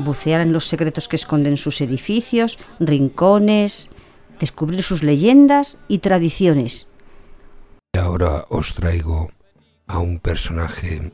[0.00, 3.90] bucear en los secretos que esconden sus edificios, rincones,
[4.40, 6.88] descubrir sus leyendas y tradiciones.
[7.96, 9.30] Ahora os traigo
[9.86, 11.12] a un personaje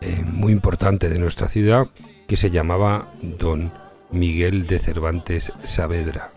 [0.00, 1.86] eh, muy importante de nuestra ciudad
[2.26, 3.70] que se llamaba Don
[4.10, 6.32] Miguel de Cervantes Saavedra.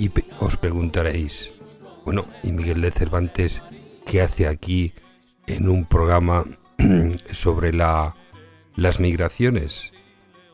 [0.00, 1.52] Y os preguntaréis,
[2.06, 3.62] bueno, ¿y Miguel de Cervantes
[4.06, 4.94] qué hace aquí
[5.46, 6.46] en un programa
[7.32, 8.16] sobre la,
[8.76, 9.92] las migraciones?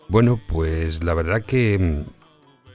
[0.09, 2.03] Bueno, pues la verdad que,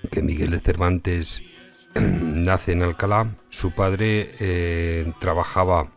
[0.09, 1.43] que Miguel de Cervantes
[1.95, 3.36] nace en Alcalá.
[3.49, 5.91] Su padre eh, trabajaba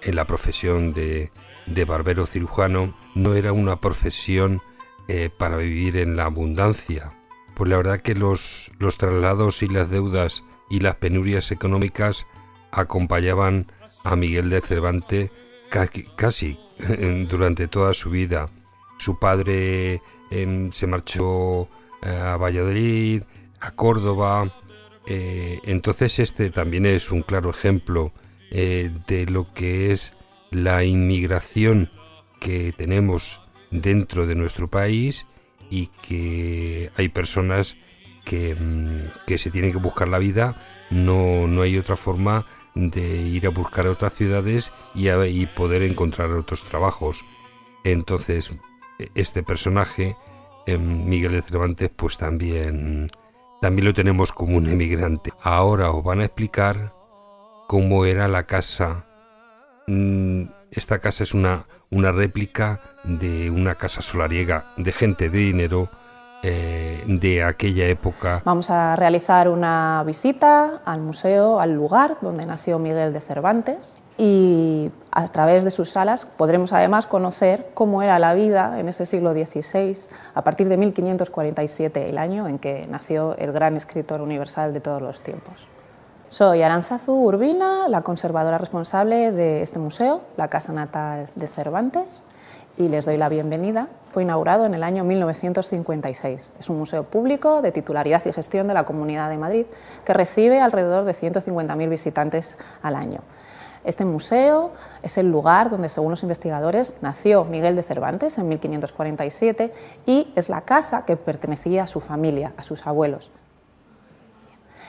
[0.00, 1.32] en la profesión de,
[1.66, 2.96] de barbero cirujano.
[3.14, 4.62] No era una profesión
[5.06, 7.19] eh, para vivir en la abundancia.
[7.60, 12.24] Pues la verdad que los, traslados y las deudas y las penurias económicas
[12.70, 13.70] acompañaban
[14.02, 15.30] a Miguel de Cervantes
[15.68, 16.58] ca- casi
[17.28, 18.48] durante toda su vida.
[18.98, 20.00] Su padre
[20.70, 21.68] se marchó
[22.00, 23.24] eh, a Valladolid,
[23.60, 24.54] a Córdoba.
[25.06, 28.14] eh, entonces este también es un claro ejemplo
[28.50, 30.14] eh, de lo que es
[30.50, 31.90] la inmigración
[32.40, 35.26] que tenemos dentro de nuestro país
[35.70, 37.76] y que hay personas
[38.24, 40.60] que, mm, que se tienen que buscar la vida,
[40.90, 42.44] no, no hay otra forma
[42.74, 47.24] de ir a buscar a otras ciudades y, a- y poder encontrar otros trabajos.
[47.84, 48.50] Entonces,
[49.14, 50.16] este personaje,
[50.66, 53.08] em, Miguel de Cervantes, pues también,
[53.60, 55.32] también lo tenemos como un emigrante.
[55.42, 56.92] Ahora os van a explicar
[57.68, 59.06] cómo era la casa.
[59.86, 65.88] Mm, Esta casa es una, una réplica de una casa solariega de gente de dinero
[66.42, 68.40] eh, de aquella época.
[68.44, 74.90] Vamos a realizar una visita al museo, al lugar donde nació Miguel de Cervantes y
[75.12, 79.32] a través de sus salas podremos además conocer cómo era la vida en ese siglo
[79.32, 79.96] XVI,
[80.34, 85.00] a partir de 1547, el año en que nació el gran escritor universal de todos
[85.00, 85.68] los tiempos.
[86.30, 92.24] Soy Aranzazu Urbina, la conservadora responsable de este museo, la Casa Natal de Cervantes,
[92.76, 93.88] y les doy la bienvenida.
[94.10, 96.56] Fue inaugurado en el año 1956.
[96.58, 99.66] Es un museo público de titularidad y gestión de la Comunidad de Madrid
[100.04, 103.20] que recibe alrededor de 150.000 visitantes al año.
[103.84, 109.72] Este museo es el lugar donde, según los investigadores, nació Miguel de Cervantes en 1547
[110.04, 113.30] y es la casa que pertenecía a su familia, a sus abuelos.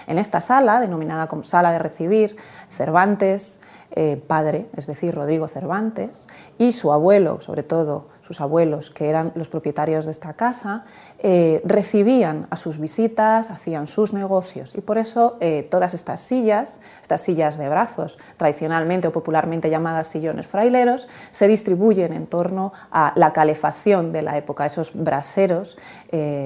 [0.08, 2.36] En esta sala, denominada como sala de recibir,
[2.70, 3.62] Cervantes,
[3.94, 9.34] eh, padre, es decir, Rodrigo Cervantes, y su abuelo, sobre todo sus abuelos, que eran
[9.36, 10.86] los propietarios de esta casa,
[11.20, 14.72] eh, recibían a sus visitas, hacían sus negocios.
[14.78, 20.08] Y por eso eh, todas estas sillas, estas sillas de brazos, tradicionalmente o popularmente llamadas
[20.08, 25.78] sillones fraileros, se distribuyen en torno a la calefacción de la época, esos braseros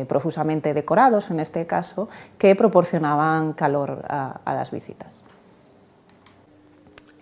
[0.08, 5.24] profusamente decorados, en este caso, que proporcionaban calor a las visitas.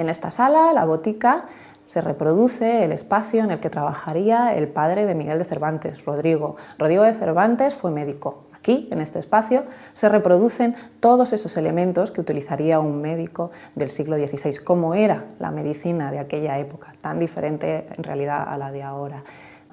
[0.03, 1.45] En esta sala, la botica,
[1.85, 6.57] se reproduce el espacio en el que trabajaría el padre de Miguel de Cervantes, Rodrigo.
[6.77, 8.47] Rodrigo de Cervantes fue médico.
[8.51, 14.17] Aquí, en este espacio, se reproducen todos esos elementos que utilizaría un médico del siglo
[14.17, 18.83] XVI, cómo era la medicina de aquella época, tan diferente en realidad a la de
[18.83, 19.23] ahora.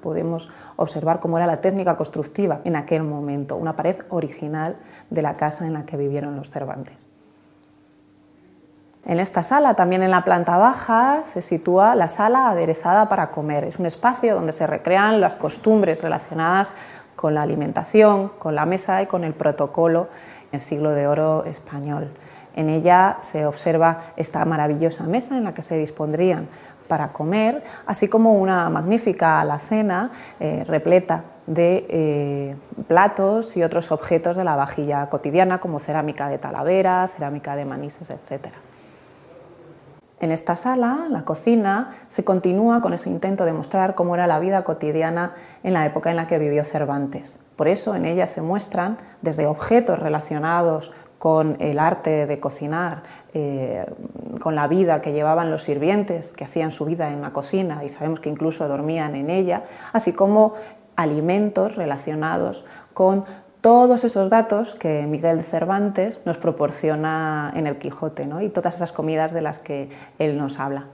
[0.01, 4.77] Podemos observar cómo era la técnica constructiva en aquel momento, una pared original
[5.11, 7.10] de la casa en la que vivieron los Cervantes.
[9.07, 13.65] En esta sala, también en la planta baja, se sitúa la sala aderezada para comer.
[13.65, 16.75] Es un espacio donde se recrean las costumbres relacionadas
[17.17, 20.09] con la alimentación, con la mesa y con el protocolo
[20.53, 22.11] en el siglo de oro español.
[22.55, 26.49] En ella se observa esta maravillosa mesa en la que se dispondrían
[26.89, 32.57] para comer, así como una magnífica alacena eh, repleta de eh,
[32.89, 38.11] platos y otros objetos de la vajilla cotidiana, como cerámica de Talavera, cerámica de Manises,
[38.11, 38.57] etcétera.
[40.21, 44.39] En esta sala, la cocina, se continúa con ese intento de mostrar cómo era la
[44.39, 47.41] vida cotidiana en la época en la que vivió Cervantes.
[47.57, 53.03] Por eso en ella se muestran desde objetos relacionados con el arte de cocinar,
[53.33, 53.87] eh,
[54.41, 57.89] con la vida que llevaban los sirvientes, que hacían su vida en la cocina y
[57.89, 60.53] sabemos que incluso dormían en ella, así como
[60.97, 63.25] alimentos relacionados con
[63.61, 68.41] todos esos datos que Miguel de Cervantes nos proporciona en el Quijote ¿no?
[68.41, 69.89] y todas esas comidas de las que
[70.19, 70.87] él nos habla.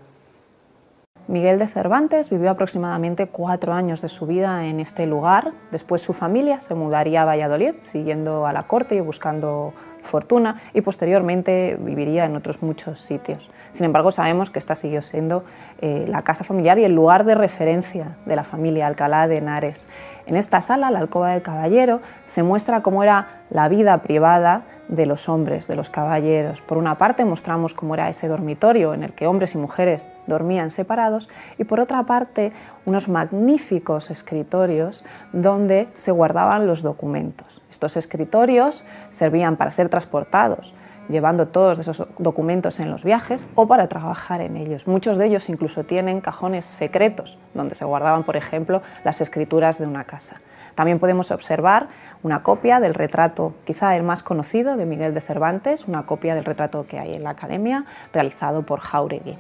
[1.29, 5.53] Miguel de Cervantes vivió aproximadamente cuatro años de su vida en este lugar.
[5.73, 9.73] Después su familia se mudaría a Valladolid, siguiendo a la corte y buscando
[10.07, 13.51] fortuna, y posteriormente viviría en otros muchos sitios.
[13.73, 15.45] Sin embargo, sabemos que esta siguió siendo
[15.81, 19.89] eh, la casa familiar y el lugar de referencia de la familia Alcalá de Henares.
[20.27, 25.07] En esta sala, la alcoba del caballero, se muestra cómo era la vida privada de
[25.07, 26.61] los hombres, de los caballeros.
[26.61, 30.71] Por una parte mostramos cómo era ese dormitorio en el que hombres y mujeres dormían
[30.71, 31.29] separados
[31.59, 32.53] y por otra parte
[32.85, 37.63] unos magníficos escritorios donde se guardaban los documentos.
[37.71, 40.75] Estos escritorios servían para ser transportados
[41.09, 44.87] llevando todos esos documentos en los viajes o para trabajar en ellos.
[44.87, 49.87] Muchos de ellos incluso tienen cajones secretos donde se guardaban, por ejemplo, las escrituras de
[49.87, 50.41] una casa.
[50.75, 51.89] También podemos observar
[52.23, 56.45] una copia del retrato, quizá el más conocido, de Miguel de Cervantes, una copia del
[56.45, 59.39] retrato que hay en la Academia, realizado por Jauregui.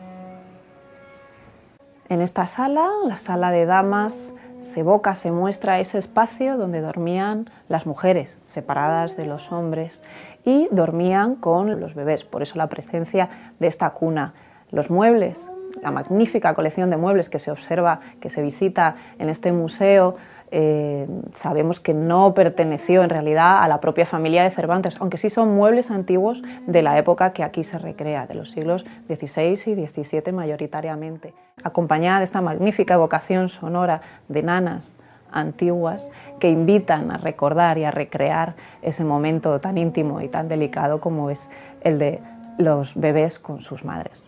[2.08, 7.50] En esta sala, la sala de damas, se evoca, se muestra ese espacio donde dormían
[7.68, 10.02] las mujeres, separadas de los hombres,
[10.44, 13.28] y dormían con los bebés, por eso la presencia
[13.58, 14.34] de esta cuna.
[14.70, 15.50] Los muebles,
[15.82, 20.16] la magnífica colección de muebles que se observa, que se visita en este museo,
[20.50, 25.30] eh, sabemos que no perteneció en realidad a la propia familia de Cervantes, aunque sí
[25.30, 29.86] son muebles antiguos de la época que aquí se recrea, de los siglos XVI y
[29.86, 31.34] XVII mayoritariamente.
[31.64, 34.96] Acompañada de esta magnífica evocación sonora de nanas
[35.32, 41.00] antiguas que invitan a recordar y a recrear ese momento tan íntimo y tan delicado
[41.00, 42.20] como es el de
[42.58, 44.25] los bebés con sus madres.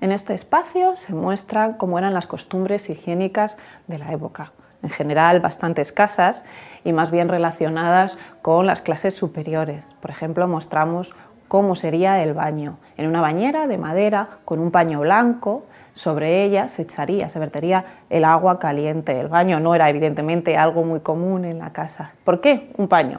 [0.00, 5.40] En este espacio se muestran cómo eran las costumbres higiénicas de la época, en general
[5.40, 6.42] bastante escasas
[6.84, 9.94] y más bien relacionadas con las clases superiores.
[10.00, 11.12] Por ejemplo, mostramos
[11.48, 12.78] cómo sería el baño.
[12.96, 17.84] En una bañera de madera con un paño blanco, sobre ella se echaría, se vertería
[18.08, 19.20] el agua caliente.
[19.20, 22.14] El baño no era evidentemente algo muy común en la casa.
[22.24, 23.18] ¿Por qué un paño?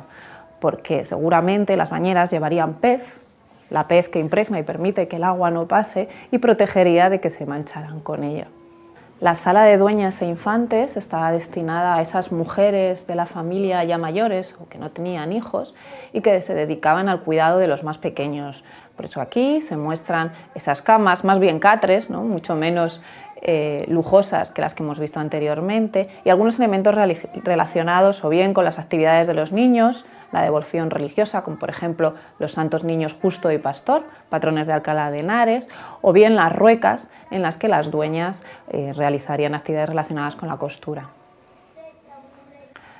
[0.59, 3.21] Porque seguramente las bañeras llevarían pez,
[3.71, 7.29] la pez que impregna y permite que el agua no pase y protegería de que
[7.29, 8.47] se mancharan con ella.
[9.21, 13.99] La sala de dueñas e infantes estaba destinada a esas mujeres de la familia ya
[13.99, 15.75] mayores o que no tenían hijos
[16.11, 18.63] y que se dedicaban al cuidado de los más pequeños.
[18.95, 22.23] Por eso aquí se muestran esas camas, más bien catres, ¿no?
[22.23, 22.99] mucho menos
[23.43, 26.95] eh, lujosas que las que hemos visto anteriormente, y algunos elementos
[27.43, 32.15] relacionados o bien con las actividades de los niños, la devoción religiosa, como por ejemplo
[32.39, 35.67] los santos niños Justo y Pastor, patrones de Alcalá de Henares,
[36.01, 40.57] o bien las ruecas en las que las dueñas eh, realizarían actividades relacionadas con la
[40.57, 41.09] costura.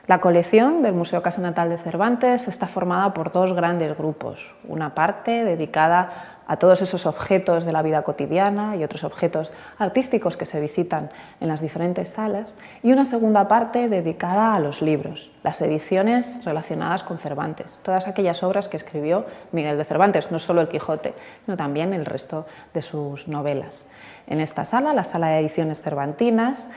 [0.08, 4.54] La colección del Museo Casa Natal de Cervantes está formada por dos grandes grupos.
[4.68, 10.38] Una parte dedicada a todos esos objetos de la vida cotidiana y otros objetos artísticos
[10.38, 15.32] que se visitan en las diferentes salas, y una segunda parte dedicada a los libros,
[15.44, 20.62] las ediciones relacionadas con Cervantes, todas aquellas obras que escribió Miguel de Cervantes, no solo
[20.62, 21.14] el Quijote,
[21.46, 23.88] sino también el resto de sus novelas.
[24.28, 26.70] En esta sala, la sala de ediciones cervantinas,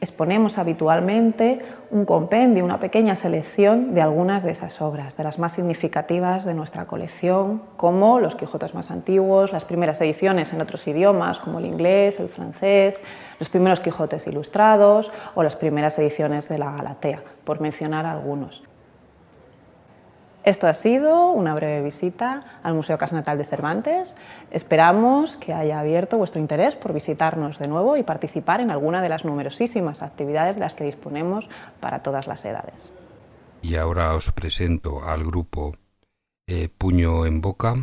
[0.00, 5.52] exponemos habitualmente un compendio, una pequeña selección de algunas de esas obras, de las más
[5.52, 11.38] significativas de nuestra colección, como los Quijotes más antiguos, las primeras ediciones en otros idiomas,
[11.38, 13.02] como el inglés, el francés,
[13.38, 18.62] los primeros Quijotes ilustrados o las primeras ediciones de la Galatea, por mencionar algunos.
[20.46, 24.14] Esto ha sido una breve visita al Museo Casa Natal de Cervantes.
[24.52, 29.08] Esperamos que haya abierto vuestro interés por visitarnos de nuevo y participar en alguna de
[29.08, 31.48] las numerosísimas actividades de las que disponemos
[31.80, 32.92] para todas las edades.
[33.60, 35.74] Y ahora os presento al grupo
[36.46, 37.74] eh, Puño en Boca,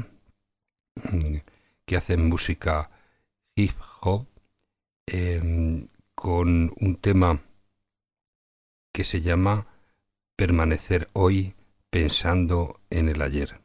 [1.86, 2.92] que hacen música
[3.58, 4.26] hip hop
[5.06, 7.42] em, con un tema
[8.94, 9.66] que se llama
[10.38, 11.56] Permanecer hoy
[11.94, 13.63] pensando en el ayer.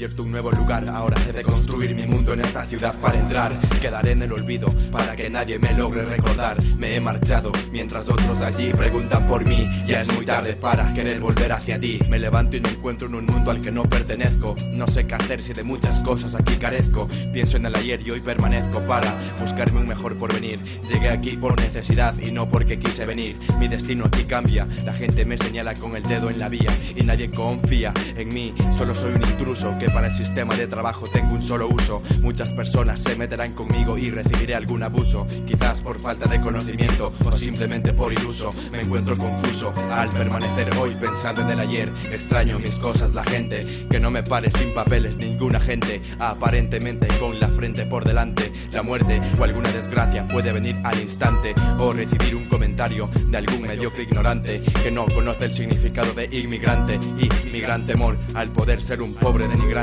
[0.00, 3.60] Descubierto un nuevo lugar, ahora he de construir mi mundo en esta ciudad para entrar.
[3.82, 6.62] Quedaré en el olvido para que nadie me logre recordar.
[6.78, 9.68] Me he marchado mientras otros allí preguntan por mí.
[9.86, 12.00] Ya es muy tarde para querer volver hacia ti.
[12.08, 14.56] Me levanto y me encuentro en un mundo al que no pertenezco.
[14.72, 17.06] No sé qué hacer si de muchas cosas aquí carezco.
[17.34, 20.60] Pienso en el ayer y hoy permanezco para buscarme un mejor porvenir.
[20.88, 23.36] Llegué aquí por necesidad y no porque quise venir.
[23.58, 27.02] Mi destino aquí cambia, la gente me señala con el dedo en la vía y
[27.02, 28.54] nadie confía en mí.
[28.78, 32.02] Solo soy un intruso que para el sistema de trabajo tengo un solo uso.
[32.20, 35.26] Muchas personas se meterán conmigo y recibiré algún abuso.
[35.46, 38.52] Quizás por falta de conocimiento o simplemente por iluso.
[38.70, 41.92] Me encuentro confuso al permanecer hoy pensando en el ayer.
[42.10, 47.38] Extraño mis cosas, la gente que no me pare sin papeles, ninguna gente aparentemente con
[47.38, 48.52] la frente por delante.
[48.72, 53.62] La muerte o alguna desgracia puede venir al instante o recibir un comentario de algún
[53.62, 59.00] mediocre ignorante que no conoce el significado de inmigrante y mi temor al poder ser
[59.00, 59.79] un pobre denigrante.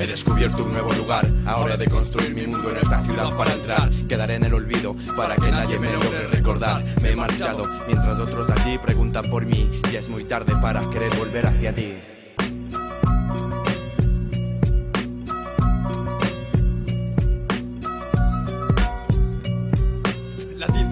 [0.00, 3.90] He descubierto un nuevo lugar, ahora de construir mi mundo en esta ciudad para entrar.
[4.08, 6.82] Quedaré en el olvido para que nadie me logre recordar.
[7.02, 9.82] Me he marchado mientras otros allí preguntan por mí.
[9.92, 11.98] Ya es muy tarde para querer volver hacia ti.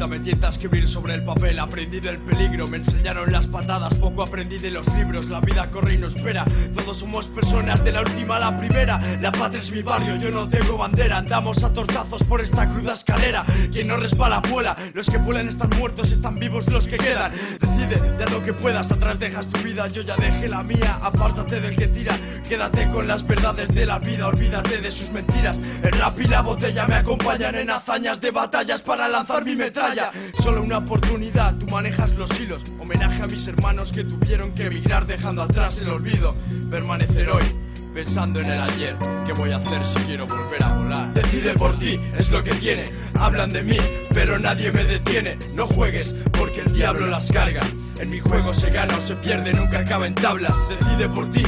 [0.09, 4.23] Me tienta a escribir sobre el papel Aprendí del peligro, me enseñaron las patadas Poco
[4.23, 8.01] aprendí de los libros, la vida corre y no espera Todos somos personas de la
[8.01, 11.73] última a la primera La patria es mi barrio, yo no tengo bandera Andamos a
[11.73, 16.39] tortazos por esta cruda escalera Quien no resbala vuela, los que vuelan están muertos Están
[16.39, 20.17] vivos los que quedan Decide de lo que puedas, atrás dejas tu vida Yo ya
[20.17, 24.81] dejé la mía, apártate del que tira Quédate con las verdades de la vida Olvídate
[24.81, 29.07] de sus mentiras El rap y la botella me acompañan en hazañas de batallas Para
[29.07, 29.98] lanzar mi metralla
[30.41, 32.65] Solo una oportunidad, tú manejas los hilos.
[32.79, 36.35] Homenaje a mis hermanos que tuvieron que emigrar dejando atrás el olvido.
[36.71, 37.69] Permanecer hoy
[37.99, 38.97] pensando en el ayer.
[39.27, 41.13] ¿Qué voy a hacer si quiero volver a volar?
[41.15, 42.91] Decide por ti, es lo que tiene.
[43.15, 43.79] Hablan de mí,
[44.15, 45.37] pero nadie me detiene.
[45.55, 47.69] No juegues, porque el diablo las carga.
[47.99, 50.55] En mi juego se gana o se pierde, nunca acaba en tablas.
[50.69, 51.43] Decide por ti,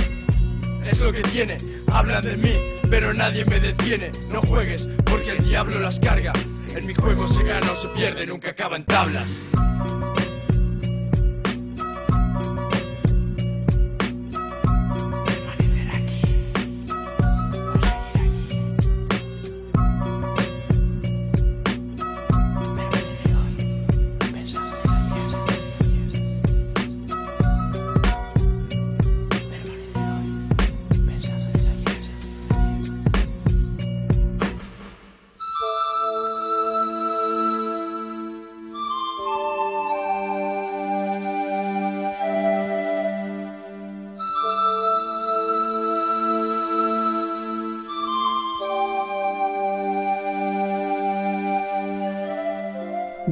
[0.85, 1.59] es lo que tiene.
[1.87, 2.53] Hablan de mí,
[2.91, 4.11] pero nadie me detiene.
[4.29, 6.33] No juegues, porque el diablo las carga.
[6.75, 9.29] En mi juego se gana o se pierde, nunca acaba en tablas.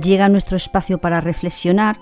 [0.09, 2.01] Llega nuestro espacio para reflexionar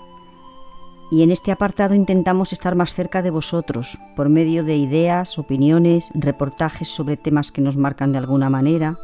[1.11, 6.09] y en este apartado intentamos estar más cerca de vosotros por medio de ideas, opiniones,
[6.13, 8.97] reportajes sobre temas que nos marcan de alguna manera,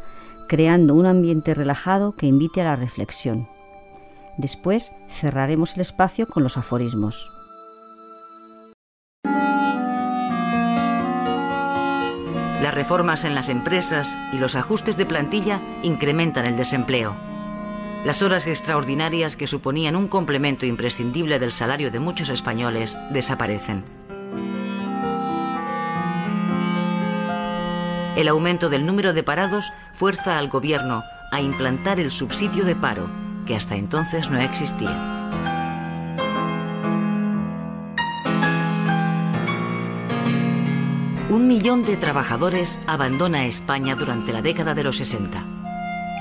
[0.48, 3.50] creando un ambiente relajado que invite a la reflexión.
[4.38, 7.30] Después cerraremos el espacio con los aforismos.
[12.62, 17.33] Las reformas en las empresas y los ajustes de plantilla incrementan el desempleo.
[18.06, 23.86] Las horas extraordinarias que suponían un complemento imprescindible del salario de muchos españoles desaparecen.
[28.18, 31.02] El aumento del número de parados fuerza al gobierno
[31.32, 33.10] a implantar el subsidio de paro,
[33.46, 35.32] que hasta entonces no existía.
[41.30, 45.53] Un millón de trabajadores abandona España durante la década de los 60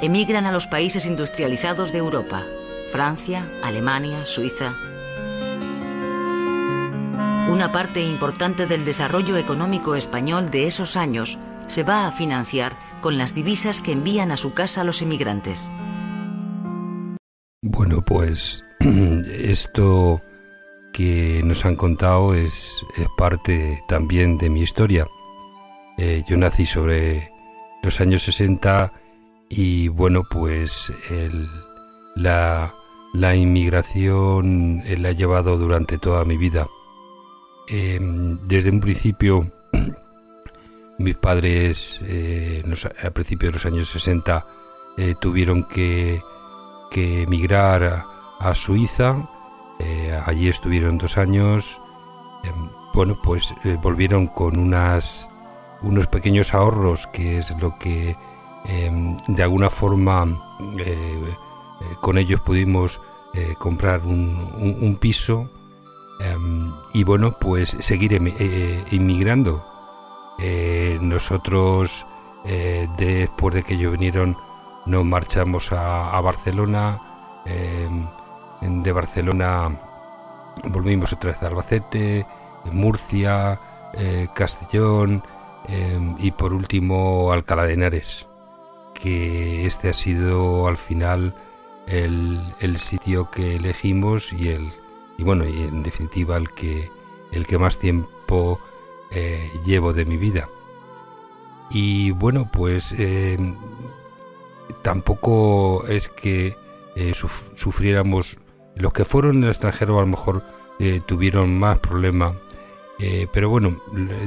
[0.03, 2.44] emigran a los países industrializados de Europa,
[2.90, 4.74] Francia, Alemania, Suiza.
[7.48, 11.38] Una parte importante del desarrollo económico español de esos años
[11.68, 15.70] se va a financiar con las divisas que envían a su casa los emigrantes.
[17.62, 20.20] Bueno, pues esto
[20.92, 22.84] que nos han contado es,
[23.16, 25.07] parte también de mi historia.
[25.96, 27.30] Eh, yo nací sobre
[27.84, 28.92] los años 60
[29.55, 30.90] y bueno, pues
[32.14, 32.72] la,
[33.36, 36.66] inmigración la he llevado durante toda mi vida.
[37.68, 39.53] Em, desde un principio,
[40.98, 42.62] mis padres, eh,
[43.05, 44.46] a principios de los años 60,
[44.96, 46.22] eh, tuvieron que,
[46.94, 48.07] emigrar
[48.40, 49.28] a, Suiza.
[49.78, 51.78] Eh, allí estuvieron dos años.
[52.44, 55.28] Em, bueno, pues volvieron con unas
[55.82, 58.16] unos pequeños ahorros, que es lo que
[58.64, 60.58] em, de alguna forma
[62.00, 63.00] con ellos pudimos
[63.58, 65.50] comprar un, piso
[66.20, 68.12] em, y bueno, pues seguir
[68.90, 69.64] inmigrando.
[71.00, 72.06] nosotros,
[72.96, 74.36] después de que ellos vinieron,
[74.86, 77.42] nos marchamos a, Barcelona.
[77.46, 78.06] Em,
[78.82, 79.70] de Barcelona
[80.64, 82.26] volvimos otra vez a Albacete,
[82.70, 83.60] Murcia,
[83.94, 85.22] eh, Castellón
[86.18, 88.26] y por último Alcalá de Henares,
[89.03, 91.34] que este ha sido al final
[91.86, 94.72] el, sitio que elegimos y el
[95.18, 96.90] y bueno y en definitiva el que
[97.32, 98.61] el que más tiempo
[99.11, 100.48] eh, llevo de mi vida.
[101.70, 103.57] Y bueno, pues em,
[104.82, 106.57] tampoco es que
[106.94, 107.12] eh,
[107.55, 108.38] sufriéramos,
[108.74, 110.42] los que fueron en el extranjero a lo mejor
[110.78, 112.36] eh, tuvieron más problemas,
[112.98, 113.80] eh, pero bueno,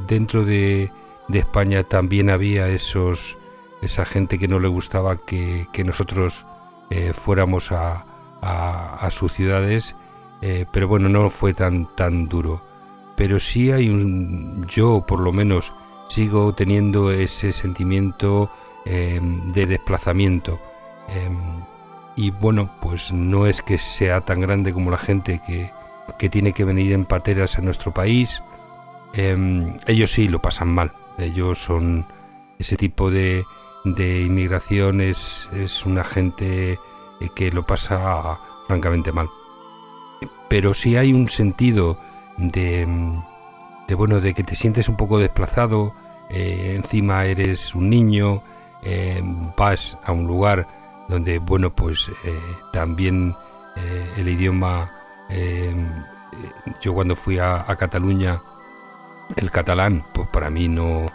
[0.08, 0.92] dentro de,
[1.32, 3.38] España también había esos,
[3.86, 6.46] esa gente que no le gustaba que, nosotros
[7.14, 8.06] fuéramos a,
[8.42, 9.96] a, sus ciudades,
[10.72, 12.62] pero bueno, no fue tan, tan duro.
[13.16, 15.74] Pero sí hay un, yo por lo menos
[16.08, 18.52] sigo teniendo ese sentimiento
[18.86, 20.60] Em, de desplazamiento.
[21.08, 21.36] Em,
[22.16, 25.72] y bueno, pues no es que sea tan grande como la gente que,
[26.30, 28.44] tiene que venir en pateras a nuestro país.
[29.14, 30.94] Em, ellos sí lo pasan mal.
[31.18, 32.06] Ellos son
[32.60, 33.44] ese tipo de,
[33.86, 35.48] de inmigración es,
[35.86, 39.30] una gente eh, que lo pasa francamente mal.
[40.50, 41.98] Pero si hay un sentido
[42.38, 42.88] de,
[43.88, 45.94] de bueno, de que te sientes un poco desplazado,
[46.30, 48.42] eh, encima eres un niño,
[48.82, 49.22] eh,
[49.56, 50.68] vas a un lugar
[51.08, 52.10] donde, bueno, pues
[52.74, 53.36] también
[54.18, 54.90] el idioma,
[56.82, 58.42] yo cuando fui a, Cataluña,
[59.36, 61.06] el catalán, pues para mí no,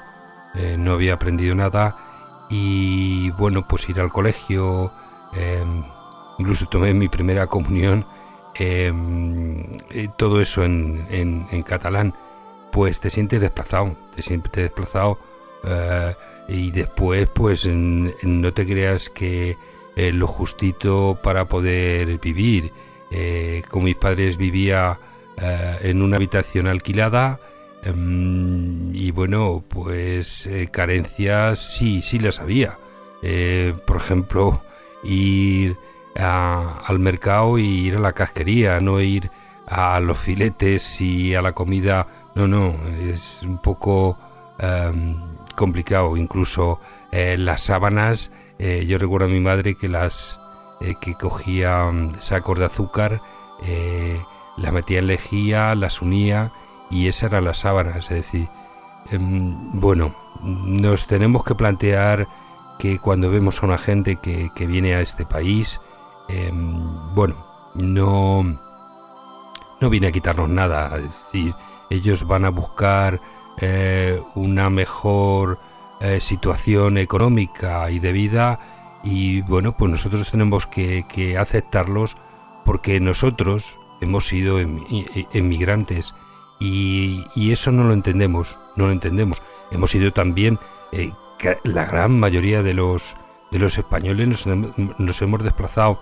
[0.79, 2.10] no había aprendido nada
[2.51, 4.93] y bueno, pues ir al colegio,
[6.39, 8.05] incluso tomé mi primera comunión,
[10.17, 12.15] todo eso en, catalán,
[12.73, 15.19] pues te sientes desplazado, te sientes desplazado
[16.49, 19.57] y después pues no te creas que
[19.97, 22.73] eh, lo justito para poder vivir.
[23.11, 24.99] Eh, con mis padres vivía
[25.37, 27.41] eh, en una habitación alquilada
[27.83, 32.79] em, y bueno, pues carencias sí, sí las había.
[33.87, 34.63] por ejemplo,
[35.03, 35.77] ir
[36.15, 39.31] al mercado y ir a la casquería, no ir
[39.67, 42.07] a los filetes y a la comida.
[42.35, 44.19] No, no, es un poco
[44.59, 45.17] em,
[45.57, 46.17] complicado.
[46.17, 46.81] Incluso
[47.13, 50.41] eh, las sábanas, eh, yo recuerdo a mi madre que las
[50.81, 53.23] eh, que cogía mm, sacos de azúcar,
[54.57, 56.51] las metía en lejía, las unía
[56.91, 58.11] y esas eran las sábanas.
[58.11, 58.49] Es decir,
[59.11, 62.29] em, bueno, nos tenemos que plantear
[62.79, 65.81] que cuando vemos a una gente que, que viene a este país,
[66.29, 68.43] em, bueno, no,
[69.81, 70.97] no viene a quitarnos nada.
[70.97, 71.55] Es decir,
[71.91, 73.21] ellos van a buscar
[73.59, 75.59] eh, una mejor
[76.01, 78.59] eh, situación económica y de vida
[79.03, 82.17] y bueno, pues nosotros tenemos que, aceptarlos
[82.65, 86.15] porque nosotros hemos sido emigrantes
[86.61, 89.43] y, eso no lo entendemos, no lo entendemos.
[89.71, 90.59] Hemos sido también,
[90.93, 91.13] eh,
[91.65, 93.17] la gran mayoría de los,
[93.51, 96.01] de los españoles nos, hemos desplazado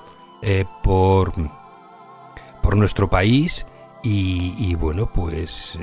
[0.82, 1.32] por,
[2.62, 3.66] por nuestro país
[4.02, 5.78] y, bueno, pues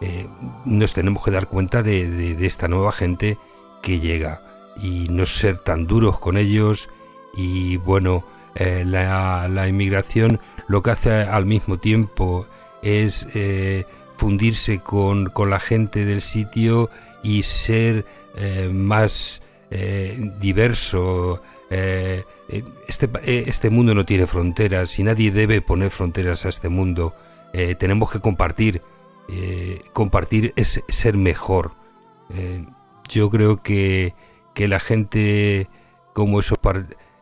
[0.00, 0.28] eh,
[0.64, 3.38] nos tenemos que dar cuenta de, esta nueva gente
[3.82, 4.42] que llega
[4.76, 6.88] y no ser tan duros con ellos
[7.34, 12.46] y bueno, eh, la, inmigración lo que hace al mismo tiempo
[12.86, 13.84] es eh,
[14.16, 16.90] fundirse con, la gente del sitio
[17.22, 18.04] y ser
[18.70, 19.42] más
[20.40, 21.42] diverso.
[21.70, 27.14] este, este mundo no tiene fronteras y nadie debe poner fronteras a este mundo.
[27.78, 28.82] tenemos que compartir
[29.28, 31.72] eh, compartir es ser mejor.
[32.30, 32.64] Eh,
[33.08, 34.14] yo creo que,
[34.54, 35.68] que, la gente
[36.12, 36.40] como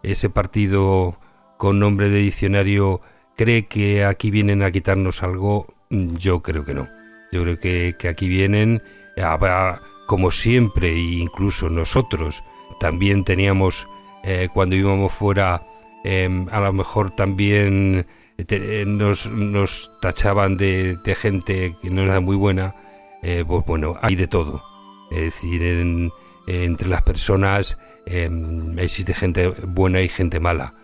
[0.03, 1.19] ese partido
[1.57, 3.01] con nombre de diccionario
[3.37, 6.89] cree que aquí vienen a quitarnos algo, mm, yo creo que no.
[7.33, 8.81] Yo creo que, que aquí vienen,
[10.07, 12.43] como siempre, e incluso nosotros
[12.79, 13.89] también teníamos,
[14.23, 15.63] eh, cuando íbamos fuera,
[16.05, 18.07] em, a lo mejor también
[18.39, 22.75] eh, nos, nos tachaban de, gente que no era muy buena,
[23.23, 24.63] eh, pues bueno, hay de todo.
[25.11, 25.63] Es decir,
[26.47, 30.75] entre las personas em, existe gente buena y gente mala.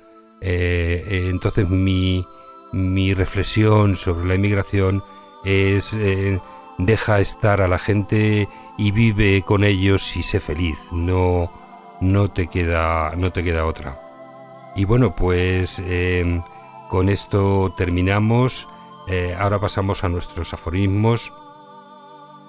[0.40, 2.24] Entonces mi,
[2.72, 5.02] mi, reflexión sobre la inmigración
[5.44, 5.96] es
[6.86, 10.78] deja estar a la gente y vive con ellos y sé feliz.
[10.90, 11.52] No,
[12.00, 14.00] no te queda, no te queda otra.
[14.74, 16.42] Y bueno, pues eh,
[16.88, 18.68] con esto terminamos.
[19.08, 21.32] Eh, ahora pasamos a nuestros aforismos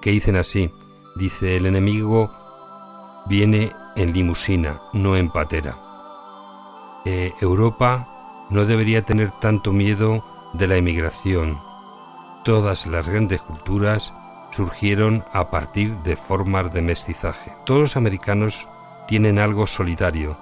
[0.02, 0.72] que dicen así.
[1.15, 2.31] Dice el enemigo
[3.27, 5.77] viene en limusina, no en patera.
[7.03, 8.07] Eh, Europa
[8.52, 10.23] no debería tener tanto miedo
[10.53, 11.60] de la emigración.
[12.44, 14.14] Todas las grandes culturas
[14.52, 17.53] surgieron a partir de formas de mestizaje.
[17.65, 18.68] Todos los americanos
[19.07, 20.38] tienen algo solitario.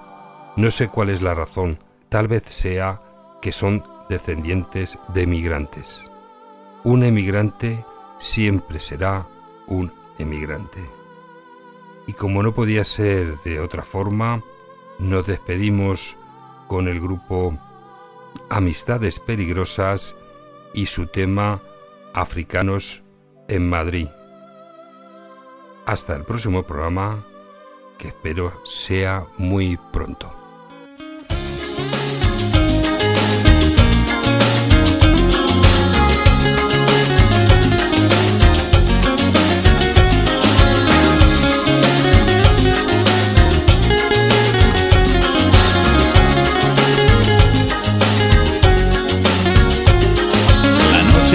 [0.55, 1.77] No sé cuál es la razón.
[2.09, 3.01] Tal vez sea
[3.41, 6.09] que son descendientes de emigrantes.
[6.83, 7.85] Un emigrante
[8.17, 9.27] siempre será
[9.67, 10.83] un emigrante.
[12.07, 14.41] Y como no podía ser de otra forma,
[14.97, 16.17] nos despedimos
[16.67, 17.53] con el grupo
[18.49, 20.15] Amistades Peligrosas
[20.73, 21.61] y su tema
[22.13, 23.03] Africanos
[23.47, 24.07] en Madrid.
[25.85, 27.25] Hasta el próximo programa,
[27.97, 30.38] que espero sea muy pronto.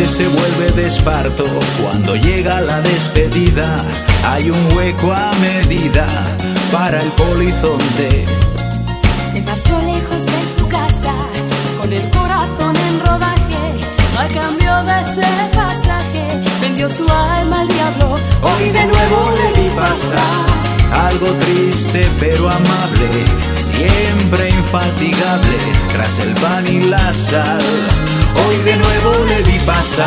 [0.06, 1.44] Se vuelve de esparto
[1.82, 3.66] cuando llega la despedida.
[4.28, 6.06] Hay un hueco a medida
[6.70, 8.24] para el polizonte.
[9.32, 11.14] Se marchó lejos de su casa,
[11.80, 13.64] con el corazón en rodaje.
[14.16, 16.28] A cambio de ese pasaje,
[16.60, 18.16] vendió su alma al diablo.
[18.42, 21.08] Hoy de nuevo le vi pasar.
[21.08, 23.08] Algo triste pero amable,
[23.52, 25.56] siempre infatigable,
[25.92, 27.58] tras el pan y la sal.
[28.34, 30.06] Hoy de nuevo le vi pasar.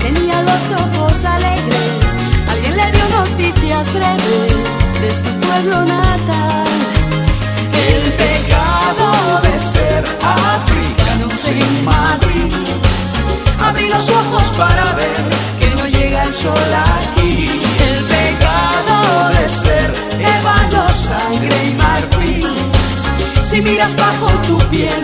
[0.00, 2.04] Tenía los ojos alegres,
[2.48, 6.64] alguien le dio noticias breves de su pueblo natal.
[7.88, 12.52] El pecado de ser africanos en Madrid.
[13.62, 15.22] Abrí los ojos para ver
[15.58, 17.60] que no llega el sol aquí.
[17.88, 19.92] El pecado de ser
[20.38, 22.54] ébano, sangre y marfil.
[23.42, 25.02] Si miras bajo tu piel,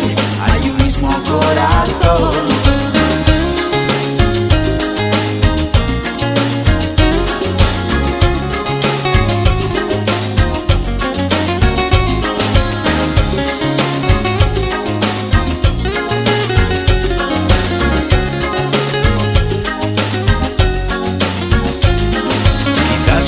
[1.27, 2.47] corazón.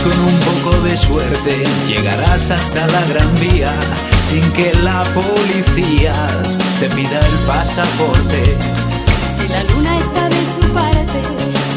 [0.04, 3.74] Con un poco de suerte llegarás hasta la gran vía
[4.18, 6.14] sin que la policía
[6.80, 8.56] te pida el pasaporte.
[9.36, 11.20] Si la luna está de su parte,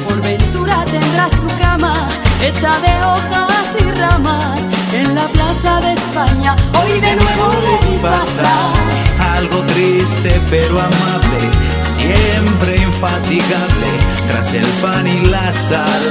[0.08, 2.08] por ventura tendrá su cama
[2.44, 4.60] hecha de hojas y ramas
[4.94, 6.56] en la plaza de España.
[6.80, 9.38] Hoy de nuevo le vi pasar.
[9.38, 11.50] Algo triste pero amable,
[11.82, 13.90] siempre infatigable,
[14.28, 16.04] tras el pan y la sal.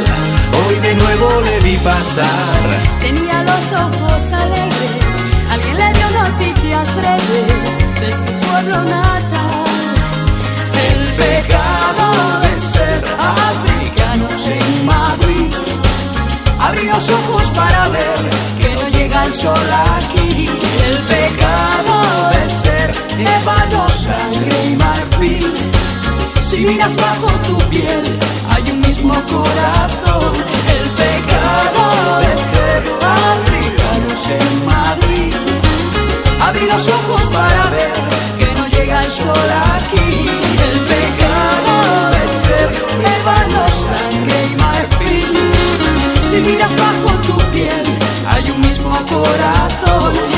[0.66, 2.60] Hoy de nuevo le vi pasar.
[3.00, 5.04] Tenía los ojos alegres,
[5.48, 8.66] alguien le dio noticias breves de su El
[11.16, 12.12] pecado
[12.42, 15.54] de ser africanos en Madrid.
[16.60, 18.18] Abrí los ojos para ver
[18.58, 19.54] que no llega el sol
[19.96, 20.44] aquí.
[20.44, 22.94] El pecado de ser
[23.40, 25.54] ébano, sangre y marfil.
[26.42, 28.02] Si miras bajo tu piel,
[28.50, 30.34] hay un mismo corazón.
[30.68, 35.34] El pecado de ser africanos en Madrid.
[36.42, 38.49] Abrí los ojos para ver que
[38.98, 40.26] el sol aquí.
[40.66, 41.74] El pecado
[42.14, 42.68] de ser
[43.16, 45.34] ébano, sangre y marfil.
[46.30, 47.82] Si miras bajo tu piel,
[48.26, 50.29] hay un mismo corazón.